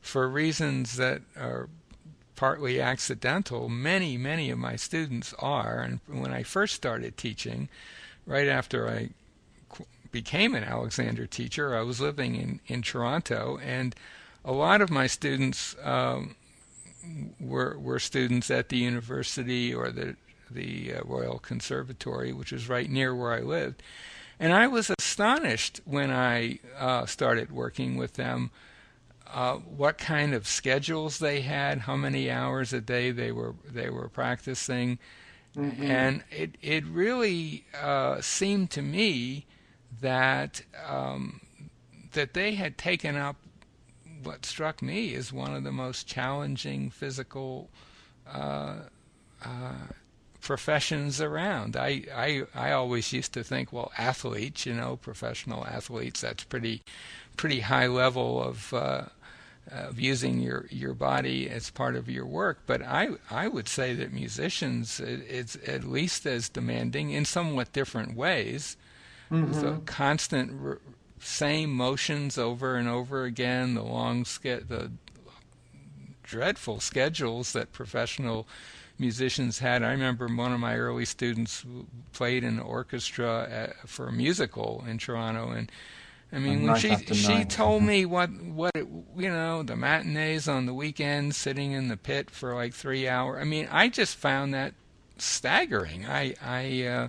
for 0.00 0.28
reasons 0.28 0.96
that 0.96 1.22
are 1.36 1.68
partly 2.36 2.80
accidental. 2.80 3.68
Many, 3.68 4.16
many 4.16 4.50
of 4.50 4.58
my 4.58 4.76
students 4.76 5.34
are. 5.38 5.80
And 5.80 6.00
when 6.06 6.32
I 6.32 6.42
first 6.42 6.74
started 6.74 7.16
teaching, 7.16 7.68
right 8.26 8.48
after 8.48 8.88
I 8.88 9.10
became 10.10 10.54
an 10.54 10.64
Alexander 10.64 11.26
teacher, 11.26 11.76
I 11.76 11.82
was 11.82 12.00
living 12.00 12.36
in, 12.36 12.60
in 12.66 12.82
Toronto, 12.82 13.58
and 13.62 13.94
a 14.44 14.52
lot 14.52 14.80
of 14.80 14.90
my 14.90 15.06
students 15.06 15.74
um, 15.82 16.36
were 17.40 17.78
were 17.78 17.98
students 17.98 18.50
at 18.50 18.68
the 18.68 18.76
university 18.76 19.74
or 19.74 19.90
the 19.90 20.16
the 20.50 20.94
uh, 20.94 21.00
Royal 21.04 21.38
Conservatory, 21.38 22.32
which 22.32 22.52
is 22.52 22.68
right 22.68 22.90
near 22.90 23.14
where 23.14 23.32
I 23.32 23.40
lived. 23.40 23.82
And 24.38 24.52
I 24.52 24.66
was 24.66 24.90
astonished 24.90 25.80
when 25.84 26.10
I 26.10 26.58
uh, 26.78 27.06
started 27.06 27.52
working 27.52 27.96
with 27.96 28.14
them 28.14 28.50
uh, 29.32 29.56
what 29.56 29.98
kind 29.98 30.34
of 30.34 30.46
schedules 30.46 31.18
they 31.18 31.40
had, 31.40 31.80
how 31.80 31.96
many 31.96 32.30
hours 32.30 32.72
a 32.72 32.80
day 32.80 33.10
they 33.10 33.32
were 33.32 33.54
they 33.66 33.88
were 33.88 34.08
practicing, 34.08 34.98
mm-hmm. 35.56 35.82
and 35.82 36.22
it 36.30 36.56
it 36.60 36.84
really 36.84 37.64
uh, 37.80 38.20
seemed 38.20 38.70
to 38.70 38.82
me 38.82 39.46
that 40.00 40.62
um, 40.86 41.40
that 42.12 42.34
they 42.34 42.54
had 42.54 42.76
taken 42.76 43.16
up 43.16 43.36
what 44.22 44.44
struck 44.44 44.82
me 44.82 45.14
as 45.14 45.32
one 45.32 45.54
of 45.54 45.64
the 45.64 45.72
most 45.72 46.06
challenging 46.06 46.90
physical 46.90 47.70
uh, 48.30 48.76
uh, 49.44 49.72
professions 50.40 51.20
around. 51.20 51.76
I, 51.76 52.02
I 52.14 52.42
I 52.54 52.72
always 52.72 53.12
used 53.12 53.32
to 53.32 53.42
think, 53.42 53.72
well, 53.72 53.92
athletes, 53.96 54.66
you 54.66 54.74
know, 54.74 54.96
professional 54.96 55.66
athletes, 55.66 56.20
that's 56.20 56.44
pretty 56.44 56.82
pretty 57.36 57.60
high 57.60 57.86
level 57.86 58.42
of 58.42 58.74
uh, 58.74 59.04
of 59.70 60.00
using 60.00 60.40
your 60.40 60.66
your 60.70 60.94
body 60.94 61.48
as 61.48 61.70
part 61.70 61.96
of 61.96 62.08
your 62.08 62.26
work. 62.26 62.60
But 62.66 62.82
I 62.82 63.10
I 63.30 63.48
would 63.48 63.68
say 63.68 63.94
that 63.94 64.12
musicians 64.12 65.00
it's 65.00 65.56
at 65.66 65.84
least 65.84 66.26
as 66.26 66.48
demanding 66.48 67.10
in 67.10 67.24
somewhat 67.24 67.72
different 67.72 68.16
ways. 68.16 68.76
Mm-hmm. 69.30 69.60
So 69.60 69.82
constant 69.86 70.50
re- 70.52 70.76
same 71.20 71.72
motions 71.72 72.36
over 72.36 72.76
and 72.76 72.88
over 72.88 73.24
again. 73.24 73.74
The 73.74 73.82
long 73.82 74.24
ske- 74.24 74.66
the 74.68 74.92
dreadful 76.22 76.80
schedules 76.80 77.52
that 77.52 77.72
professional 77.72 78.46
musicians 78.98 79.58
had. 79.58 79.82
I 79.82 79.90
remember 79.90 80.26
one 80.26 80.52
of 80.52 80.60
my 80.60 80.76
early 80.76 81.04
students 81.04 81.64
played 82.12 82.44
in 82.44 82.54
an 82.54 82.60
orchestra 82.60 83.48
at, 83.50 83.88
for 83.88 84.08
a 84.08 84.12
musical 84.12 84.84
in 84.88 84.98
Toronto, 84.98 85.50
and 85.50 85.70
I 86.32 86.38
mean, 86.38 86.66
when 86.66 86.76
she 86.76 86.96
she 86.96 87.44
told 87.44 87.82
me 87.92 88.06
what 88.06 88.30
what 88.30 88.72
it, 88.74 88.86
you 89.16 89.28
know 89.28 89.62
the 89.62 89.76
matinees 89.76 90.48
on 90.48 90.66
the 90.66 90.74
weekends, 90.74 91.36
sitting 91.36 91.72
in 91.72 91.88
the 91.88 91.96
pit 91.96 92.30
for 92.30 92.54
like 92.54 92.72
three 92.72 93.06
hours. 93.06 93.40
I 93.40 93.44
mean, 93.44 93.68
I 93.70 93.88
just 93.88 94.16
found 94.16 94.54
that 94.54 94.74
staggering. 95.18 96.06
I 96.06 96.34
I 96.42 96.86
uh, 96.86 97.08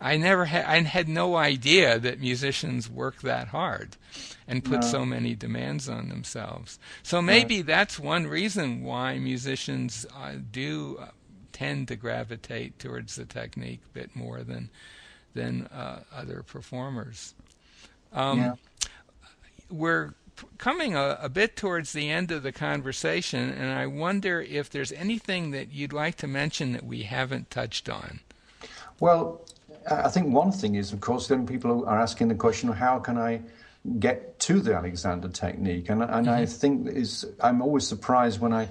I 0.00 0.16
never 0.16 0.44
had 0.46 0.64
I 0.66 0.80
had 0.82 1.08
no 1.08 1.36
idea 1.36 1.98
that 1.98 2.20
musicians 2.20 2.88
work 2.88 3.22
that 3.22 3.48
hard 3.48 3.96
and 4.46 4.64
put 4.64 4.82
no. 4.82 4.86
so 4.86 5.04
many 5.04 5.34
demands 5.34 5.88
on 5.88 6.08
themselves. 6.08 6.78
So 7.02 7.20
maybe 7.20 7.58
right. 7.58 7.66
that's 7.66 7.98
one 7.98 8.26
reason 8.26 8.82
why 8.82 9.18
musicians 9.18 10.06
uh, 10.16 10.34
do 10.50 10.98
uh, 11.00 11.08
tend 11.52 11.88
to 11.88 11.96
gravitate 11.96 12.78
towards 12.78 13.16
the 13.16 13.24
technique 13.24 13.80
a 13.90 13.94
bit 13.94 14.16
more 14.16 14.42
than 14.42 14.70
than 15.34 15.66
uh, 15.66 16.02
other 16.14 16.42
performers. 16.42 17.34
Um, 18.12 18.38
yeah. 18.38 18.54
We're 19.70 20.14
coming 20.58 20.96
a, 20.96 21.18
a, 21.22 21.28
bit 21.28 21.56
towards 21.56 21.92
the 21.92 22.10
end 22.10 22.30
of 22.30 22.42
the 22.42 22.52
conversation, 22.52 23.50
and 23.50 23.72
I 23.72 23.86
wonder 23.86 24.40
if 24.40 24.70
there's 24.70 24.92
anything 24.92 25.52
that 25.52 25.72
you'd 25.72 25.92
like 25.92 26.16
to 26.16 26.26
mention 26.26 26.72
that 26.72 26.84
we 26.84 27.02
haven't 27.02 27.50
touched 27.50 27.88
on. 27.88 28.20
Well, 28.98 29.42
I 29.90 30.08
think 30.08 30.32
one 30.32 30.52
thing 30.52 30.74
is, 30.74 30.92
of 30.92 31.00
course, 31.00 31.28
then 31.28 31.46
people 31.46 31.86
are 31.86 31.98
asking 31.98 32.28
the 32.28 32.34
question, 32.34 32.70
how 32.70 32.98
can 32.98 33.16
I 33.16 33.40
get 33.98 34.38
to 34.40 34.60
the 34.60 34.74
Alexander 34.74 35.28
technique? 35.28 35.88
And, 35.88 36.02
and 36.02 36.26
mm-hmm. 36.26 36.28
I 36.28 36.46
think 36.46 36.88
is 36.88 37.26
I'm 37.40 37.62
always 37.62 37.86
surprised 37.86 38.40
when 38.40 38.52
I 38.52 38.68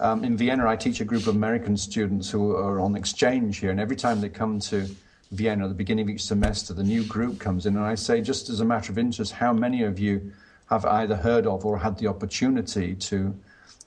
um, 0.00 0.24
in 0.24 0.36
Vienna 0.36 0.68
I 0.68 0.76
teach 0.76 1.00
a 1.00 1.04
group 1.04 1.22
of 1.22 1.34
American 1.34 1.76
students 1.76 2.30
who 2.30 2.54
are 2.54 2.80
on 2.80 2.96
exchange 2.96 3.58
here, 3.58 3.70
and 3.70 3.80
every 3.80 3.96
time 3.96 4.20
they 4.20 4.28
come 4.28 4.60
to 4.60 4.88
Vienna 5.30 5.64
at 5.64 5.68
the 5.68 5.74
beginning 5.74 6.04
of 6.04 6.10
each 6.10 6.24
semester, 6.24 6.72
the 6.72 6.82
new 6.82 7.04
group 7.04 7.38
comes 7.38 7.66
in, 7.66 7.76
and 7.76 7.84
I 7.84 7.94
say, 7.94 8.20
just 8.20 8.48
as 8.48 8.60
a 8.60 8.64
matter 8.64 8.90
of 8.92 8.98
interest, 8.98 9.32
how 9.32 9.52
many 9.52 9.82
of 9.82 9.98
you 9.98 10.32
have 10.68 10.84
either 10.84 11.16
heard 11.16 11.46
of 11.46 11.64
or 11.64 11.78
had 11.78 11.98
the 11.98 12.06
opportunity 12.06 12.94
to 12.94 13.34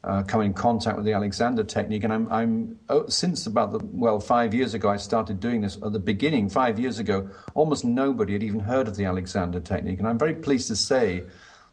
uh, 0.04 0.24
come 0.24 0.42
in 0.42 0.54
contact 0.54 0.98
with 0.98 1.06
the 1.06 1.14
Alexander 1.14 1.64
technique. 1.64 2.04
And 2.04 2.12
I'm, 2.12 2.32
I'm 2.32 2.80
oh, 2.90 3.08
since 3.08 3.46
about 3.46 3.72
the, 3.72 3.80
well, 3.92 4.20
five 4.20 4.54
years 4.54 4.74
ago, 4.74 4.90
I 4.90 4.98
started 4.98 5.40
doing 5.40 5.62
this. 5.62 5.78
At 5.84 5.94
the 5.94 6.00
beginning, 6.00 6.50
five 6.50 6.80
years 6.80 6.98
ago, 6.98 7.30
almost 7.54 7.86
nobody 7.86 8.34
had 8.34 8.44
even 8.44 8.60
heard 8.60 8.88
of 8.88 8.96
the 8.96 9.06
Alexander 9.06 9.60
technique. 9.60 10.00
And 10.00 10.08
I'm 10.08 10.18
very 10.18 10.34
pleased 10.34 10.68
to 10.70 10.76
say 10.76 11.24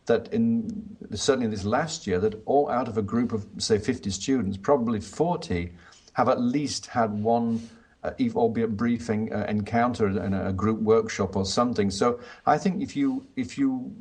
that 0.06 0.32
in 0.32 0.96
certainly 1.14 1.46
in 1.46 1.50
this 1.50 1.64
last 1.64 2.06
year, 2.06 2.18
that 2.18 2.42
all 2.44 2.68
out 2.68 2.88
of 2.88 2.98
a 2.98 3.02
group 3.02 3.32
of 3.32 3.46
say 3.58 3.78
50 3.78 4.10
students, 4.10 4.58
probably 4.58 5.00
40 5.00 5.72
have 6.14 6.28
at 6.28 6.40
least 6.40 6.86
had 6.86 7.12
one 7.12 7.66
uh, 8.04 8.12
albeit 8.34 8.76
brief 8.76 9.10
en- 9.10 9.32
uh, 9.32 9.44
encounter 9.48 10.08
in 10.08 10.32
a, 10.32 10.52
group 10.52 10.80
workshop 10.80 11.36
or 11.36 11.44
something. 11.44 11.90
So 11.90 12.20
I 12.46 12.58
think 12.58 12.82
if 12.82 12.96
you 12.96 13.26
if 13.36 13.58
you 13.58 13.92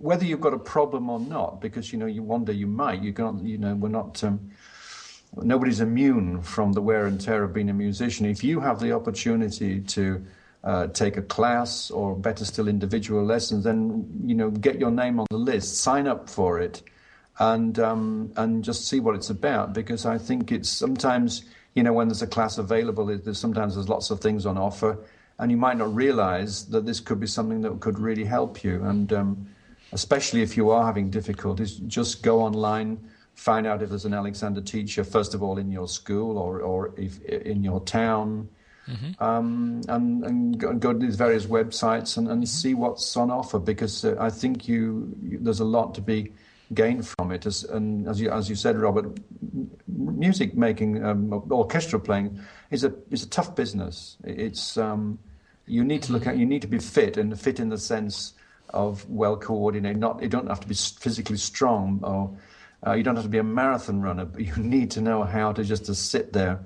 whether 0.00 0.24
you've 0.24 0.40
got 0.40 0.54
a 0.54 0.58
problem 0.58 1.10
or 1.10 1.20
not, 1.20 1.60
because 1.60 1.92
you 1.92 1.98
know 1.98 2.06
you 2.06 2.22
day 2.44 2.52
you 2.52 2.66
might, 2.66 3.02
you 3.02 3.12
can't, 3.12 3.44
you 3.44 3.58
know, 3.58 3.74
we're 3.74 3.88
not. 3.88 4.22
Um, 4.24 4.50
nobody's 5.36 5.80
immune 5.80 6.42
from 6.42 6.72
the 6.72 6.82
wear 6.82 7.06
and 7.06 7.20
tear 7.20 7.42
of 7.42 7.54
being 7.54 7.70
a 7.70 7.74
musician. 7.74 8.26
If 8.26 8.44
you 8.44 8.60
have 8.60 8.80
the 8.80 8.92
opportunity 8.92 9.80
to 9.80 10.24
uh, 10.62 10.86
take 10.88 11.16
a 11.16 11.22
class 11.22 11.90
or 11.90 12.14
better 12.14 12.44
still 12.44 12.68
individual 12.68 13.24
lessons, 13.24 13.64
then 13.64 14.08
you 14.24 14.34
know 14.34 14.50
get 14.50 14.78
your 14.78 14.90
name 14.90 15.18
on 15.18 15.26
the 15.30 15.36
list, 15.36 15.78
sign 15.78 16.06
up 16.06 16.28
for 16.28 16.60
it, 16.60 16.82
and 17.38 17.78
um, 17.78 18.32
and 18.36 18.62
just 18.62 18.86
see 18.86 19.00
what 19.00 19.14
it's 19.14 19.30
about. 19.30 19.72
Because 19.72 20.06
I 20.06 20.18
think 20.18 20.52
it's 20.52 20.68
sometimes 20.68 21.44
you 21.74 21.82
know 21.82 21.92
when 21.92 22.08
there's 22.08 22.22
a 22.22 22.26
class 22.26 22.58
available, 22.58 23.06
there's 23.06 23.38
sometimes 23.38 23.74
there's 23.74 23.88
lots 23.88 24.10
of 24.10 24.20
things 24.20 24.46
on 24.46 24.58
offer, 24.58 24.98
and 25.38 25.50
you 25.50 25.56
might 25.56 25.76
not 25.76 25.94
realize 25.94 26.66
that 26.66 26.86
this 26.86 27.00
could 27.00 27.20
be 27.20 27.26
something 27.26 27.62
that 27.62 27.80
could 27.80 27.98
really 27.98 28.24
help 28.24 28.62
you. 28.62 28.82
And 28.84 29.12
um, 29.12 29.46
especially 29.92 30.42
if 30.42 30.56
you 30.56 30.70
are 30.70 30.84
having 30.84 31.10
difficulties, 31.10 31.76
just 31.86 32.22
go 32.22 32.40
online, 32.42 32.98
find 33.34 33.66
out 33.66 33.82
if 33.82 33.90
there's 33.90 34.04
an 34.04 34.14
Alexander 34.14 34.60
teacher, 34.60 35.04
first 35.04 35.34
of 35.34 35.42
all, 35.42 35.58
in 35.58 35.70
your 35.70 35.88
school 35.88 36.38
or, 36.38 36.60
or 36.60 36.92
if, 36.96 37.22
in 37.24 37.62
your 37.62 37.80
town. 37.80 38.48
Mm-hmm. 38.88 39.22
Um, 39.22 39.80
and, 39.88 40.24
and 40.24 40.58
go, 40.58 40.72
go, 40.72 40.92
to 40.92 40.98
these 40.98 41.14
various 41.14 41.46
websites 41.46 42.16
and, 42.16 42.26
and 42.26 42.42
mm-hmm. 42.42 42.46
see 42.46 42.74
what's 42.74 43.16
on 43.16 43.30
offer 43.30 43.60
because 43.60 44.04
uh, 44.04 44.16
I 44.18 44.28
think 44.28 44.66
you, 44.66 45.16
you, 45.22 45.38
there's 45.40 45.60
a 45.60 45.64
lot 45.64 45.94
to 45.94 46.00
be 46.00 46.32
gained 46.74 47.06
from 47.06 47.30
it. 47.32 47.46
As, 47.46 47.64
and 47.64 48.08
as 48.08 48.20
you, 48.20 48.30
as 48.30 48.48
you 48.48 48.56
said, 48.56 48.76
Robert, 48.76 49.18
music 49.86 50.54
making, 50.54 51.04
um, 51.04 51.42
orchestra 51.50 51.98
playing 51.98 52.40
is 52.70 52.84
a 52.84 52.92
is 53.10 53.22
a 53.22 53.28
tough 53.28 53.54
business. 53.54 54.16
It's 54.24 54.76
um, 54.76 55.18
you 55.66 55.84
need 55.84 56.02
to 56.04 56.12
look 56.12 56.26
at 56.26 56.36
you 56.36 56.46
need 56.46 56.62
to 56.62 56.68
be 56.68 56.78
fit 56.78 57.16
and 57.16 57.38
fit 57.38 57.60
in 57.60 57.68
the 57.68 57.78
sense 57.78 58.34
of 58.70 59.08
well 59.08 59.36
coordinated. 59.36 59.98
Not 59.98 60.22
you 60.22 60.28
don't 60.28 60.48
have 60.48 60.60
to 60.60 60.68
be 60.68 60.74
physically 60.74 61.36
strong 61.36 62.00
or 62.02 62.36
uh, 62.86 62.94
you 62.94 63.02
don't 63.02 63.14
have 63.14 63.24
to 63.24 63.30
be 63.30 63.38
a 63.38 63.44
marathon 63.44 64.00
runner, 64.00 64.24
but 64.24 64.40
you 64.40 64.54
need 64.62 64.90
to 64.92 65.00
know 65.00 65.22
how 65.24 65.52
to 65.52 65.64
just 65.64 65.86
to 65.86 65.94
sit 65.94 66.32
there 66.32 66.60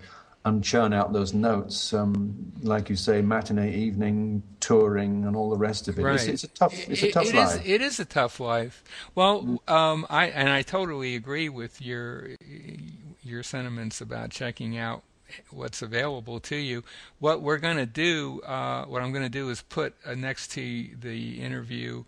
and 0.46 0.62
churn 0.62 0.92
out 0.92 1.12
those 1.12 1.35
notes, 1.35 1.92
um, 1.92 2.52
like 2.62 2.88
you 2.88 2.94
say, 2.94 3.20
matinee, 3.20 3.74
evening, 3.74 4.44
touring, 4.61 5.24
and 5.24 5.35
all 5.35 5.50
the 5.50 5.56
rest 5.56 5.88
of 5.88 5.98
it. 5.98 6.02
Right. 6.02 6.14
It's, 6.14 6.26
it's 6.26 6.44
a 6.44 6.48
tough, 6.48 6.88
it's 6.88 7.02
a 7.02 7.11
tough 7.11 7.24
it, 7.26 7.35
it 7.35 7.35
life. 7.35 7.61
Is, 7.61 7.66
it 7.66 7.82
is 7.82 8.00
a 8.00 8.04
tough 8.04 8.38
life. 8.38 8.85
Well, 9.16 9.42
mm. 9.42 9.70
um, 9.70 10.06
I 10.09 10.26
and 10.26 10.48
I 10.48 10.62
totally 10.62 11.16
agree 11.16 11.48
with 11.48 11.82
your 11.82 12.30
your 13.24 13.42
sentiments 13.42 14.00
about 14.00 14.30
checking 14.30 14.78
out 14.78 15.02
what's 15.50 15.82
available 15.82 16.38
to 16.38 16.56
you. 16.56 16.85
What 17.18 17.42
we're 17.42 17.59
going 17.59 17.78
to 17.78 17.87
do, 17.87 18.40
uh, 18.42 18.85
what 18.85 19.02
I'm 19.02 19.11
going 19.11 19.24
to 19.24 19.28
do 19.28 19.50
is 19.50 19.62
put 19.62 19.94
uh, 20.06 20.14
next 20.14 20.52
to 20.52 20.61
the 21.00 21.42
interview 21.42 22.04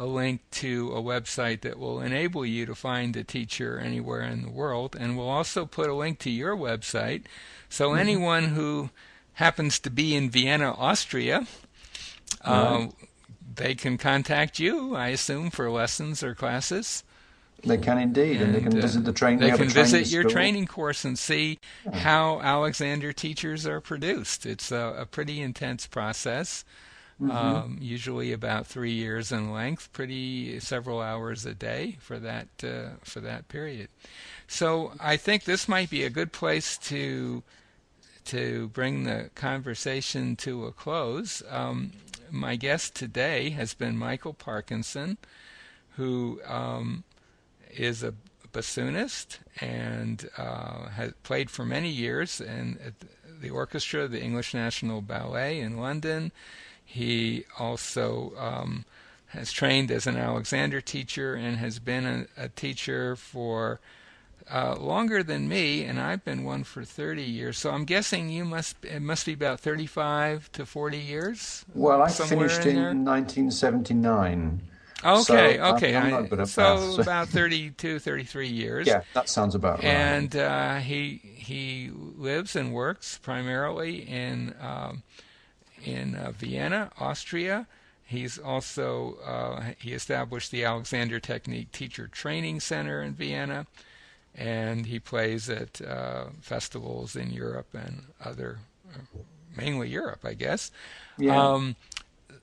a 0.00 0.06
link 0.06 0.40
to 0.50 0.90
a 0.94 1.02
website 1.02 1.60
that 1.60 1.78
will 1.78 2.00
enable 2.00 2.46
you 2.46 2.64
to 2.64 2.74
find 2.74 3.14
a 3.16 3.22
teacher 3.22 3.78
anywhere 3.78 4.22
in 4.22 4.40
the 4.40 4.50
world, 4.50 4.96
and 4.98 5.14
we'll 5.14 5.28
also 5.28 5.66
put 5.66 5.90
a 5.90 5.94
link 5.94 6.18
to 6.20 6.30
your 6.30 6.56
website. 6.56 7.24
So 7.68 7.90
mm-hmm. 7.90 7.98
anyone 7.98 8.44
who 8.44 8.88
happens 9.34 9.78
to 9.80 9.90
be 9.90 10.16
in 10.16 10.30
Vienna, 10.30 10.72
Austria, 10.72 11.46
uh, 12.42 12.86
they 13.54 13.74
can 13.74 13.98
contact 13.98 14.58
you, 14.58 14.96
I 14.96 15.08
assume, 15.08 15.50
for 15.50 15.70
lessons 15.70 16.22
or 16.22 16.34
classes. 16.34 17.04
They 17.62 17.76
can 17.76 17.98
indeed, 17.98 18.40
and, 18.40 18.46
and 18.46 18.54
they 18.54 18.60
can 18.62 18.78
uh, 18.78 18.80
visit 18.80 19.04
the 19.04 19.12
training. 19.12 19.40
They 19.40 19.54
can 19.54 19.68
visit 19.68 20.10
your 20.10 20.22
school. 20.22 20.32
training 20.32 20.66
course 20.66 21.04
and 21.04 21.18
see 21.18 21.58
yeah. 21.84 21.98
how 21.98 22.40
Alexander 22.40 23.12
teachers 23.12 23.66
are 23.66 23.82
produced. 23.82 24.46
It's 24.46 24.72
a, 24.72 24.94
a 25.00 25.04
pretty 25.04 25.42
intense 25.42 25.86
process. 25.86 26.64
Mm-hmm. 27.20 27.30
um, 27.30 27.78
usually 27.80 28.32
about 28.32 28.66
three 28.66 28.92
years 28.92 29.32
in 29.32 29.52
length, 29.52 29.92
pretty 29.92 30.58
several 30.60 31.00
hours 31.00 31.44
a 31.46 31.54
day 31.54 31.96
for 32.00 32.18
that 32.18 32.48
uh, 32.62 32.96
for 33.02 33.20
that 33.20 33.48
period. 33.48 33.88
So 34.48 34.92
I 34.98 35.16
think 35.16 35.44
this 35.44 35.68
might 35.68 35.90
be 35.90 36.04
a 36.04 36.10
good 36.10 36.32
place 36.32 36.78
to 36.78 37.42
to 38.26 38.68
bring 38.68 39.04
the 39.04 39.30
conversation 39.34 40.36
to 40.36 40.66
a 40.66 40.72
close. 40.72 41.42
Um, 41.48 41.92
my 42.30 42.56
guest 42.56 42.94
today 42.94 43.50
has 43.50 43.74
been 43.74 43.96
Michael 43.96 44.34
Parkinson, 44.34 45.18
who 45.96 46.40
um, 46.46 47.04
is 47.70 48.02
a 48.02 48.14
bassoonist 48.52 49.38
and 49.60 50.28
uh, 50.36 50.88
has 50.90 51.12
played 51.22 51.50
for 51.50 51.64
many 51.64 51.88
years 51.88 52.40
in 52.40 52.78
the 53.40 53.50
orchestra 53.50 54.02
of 54.02 54.10
the 54.10 54.22
English 54.22 54.54
National 54.54 55.00
Ballet 55.00 55.60
in 55.60 55.76
London. 55.76 56.32
He 56.92 57.44
also 57.56 58.32
um, 58.36 58.84
has 59.28 59.52
trained 59.52 59.92
as 59.92 60.08
an 60.08 60.16
Alexander 60.16 60.80
teacher 60.80 61.34
and 61.34 61.56
has 61.58 61.78
been 61.78 62.04
a, 62.36 62.44
a 62.44 62.48
teacher 62.48 63.14
for 63.14 63.78
uh, 64.50 64.74
longer 64.74 65.22
than 65.22 65.48
me, 65.48 65.84
and 65.84 66.00
I've 66.00 66.24
been 66.24 66.42
one 66.42 66.64
for 66.64 66.84
30 66.84 67.22
years. 67.22 67.58
So 67.58 67.70
I'm 67.70 67.84
guessing 67.84 68.28
you 68.28 68.44
must 68.44 68.84
it 68.84 69.00
must 69.02 69.24
be 69.24 69.32
about 69.32 69.60
35 69.60 70.50
to 70.50 70.66
40 70.66 70.98
years. 70.98 71.64
Well, 71.76 72.02
I 72.02 72.08
finished 72.10 72.66
in, 72.66 72.76
in 72.76 73.04
1979. 73.04 74.60
Okay, 75.04 75.56
so 75.58 75.76
okay. 75.76 75.96
I'm, 75.96 76.12
I'm 76.14 76.46
so 76.46 76.62
math, 76.62 76.94
so. 76.94 77.00
about 77.00 77.28
32, 77.28 78.00
33 78.00 78.48
years. 78.48 78.88
Yeah, 78.88 79.02
that 79.14 79.28
sounds 79.28 79.54
about 79.54 79.78
right. 79.78 79.84
And 79.84 80.34
uh, 80.34 80.78
he 80.78 81.20
he 81.22 81.92
lives 81.94 82.56
and 82.56 82.72
works 82.72 83.18
primarily 83.22 84.00
in 84.08 84.56
um, 84.60 85.04
in 85.84 86.14
uh, 86.14 86.32
Vienna, 86.32 86.90
Austria. 86.98 87.66
He's 88.04 88.38
also 88.38 89.18
uh, 89.24 89.72
he 89.78 89.92
established 89.92 90.50
the 90.50 90.64
Alexander 90.64 91.20
Technique 91.20 91.70
Teacher 91.70 92.08
Training 92.08 92.60
Center 92.60 93.02
in 93.02 93.14
Vienna, 93.14 93.66
and 94.34 94.86
he 94.86 94.98
plays 94.98 95.48
at 95.48 95.80
uh, 95.80 96.26
festivals 96.40 97.14
in 97.14 97.30
Europe 97.30 97.68
and 97.72 98.06
other, 98.24 98.58
mainly 99.56 99.88
Europe, 99.88 100.24
I 100.24 100.34
guess. 100.34 100.72
Yeah. 101.18 101.40
Um, 101.40 101.76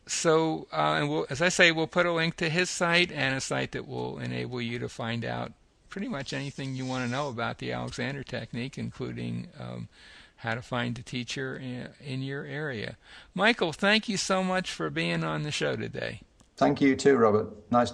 so, 0.06 0.68
uh, 0.72 0.96
and 1.00 1.10
we'll, 1.10 1.26
as 1.30 1.42
I 1.42 1.50
say, 1.50 1.72
we'll 1.72 1.88
put 1.88 2.06
a 2.06 2.14
link 2.14 2.38
to 2.38 2.50
his 2.50 2.70
site 2.70 3.12
and 3.12 3.36
a 3.36 3.42
site 3.42 3.74
that 3.74 3.88
will 3.88 4.20
enable 4.20 4.62
you 4.62 4.80
to 4.80 4.88
find 4.88 5.26
out 5.26 5.52
pretty 5.90 6.08
much 6.08 6.32
anything 6.32 6.76
you 6.76 6.86
want 6.86 7.06
to 7.06 7.12
know 7.12 7.28
about 7.28 7.58
the 7.58 7.72
Alexander 7.72 8.24
technique, 8.24 8.78
including 8.78 9.48
um, 9.60 9.90
how 10.38 10.56
to 10.56 10.62
find 10.62 10.98
a 11.00 11.04
teacher 11.04 11.56
in, 12.00 12.22
your 12.22 12.46
area. 12.46 12.98
Michael, 13.34 13.74
thank 13.74 14.08
you 14.08 14.18
so 14.18 14.44
much 14.44 14.72
for 14.72 14.90
being 14.90 15.24
on 15.24 15.44
the 15.44 15.52
show 15.52 15.76
today. 15.76 16.22
Thank 16.58 16.82
you 16.82 16.96
too, 16.96 17.16
Robert. 17.18 17.54
Nice. 17.72 17.94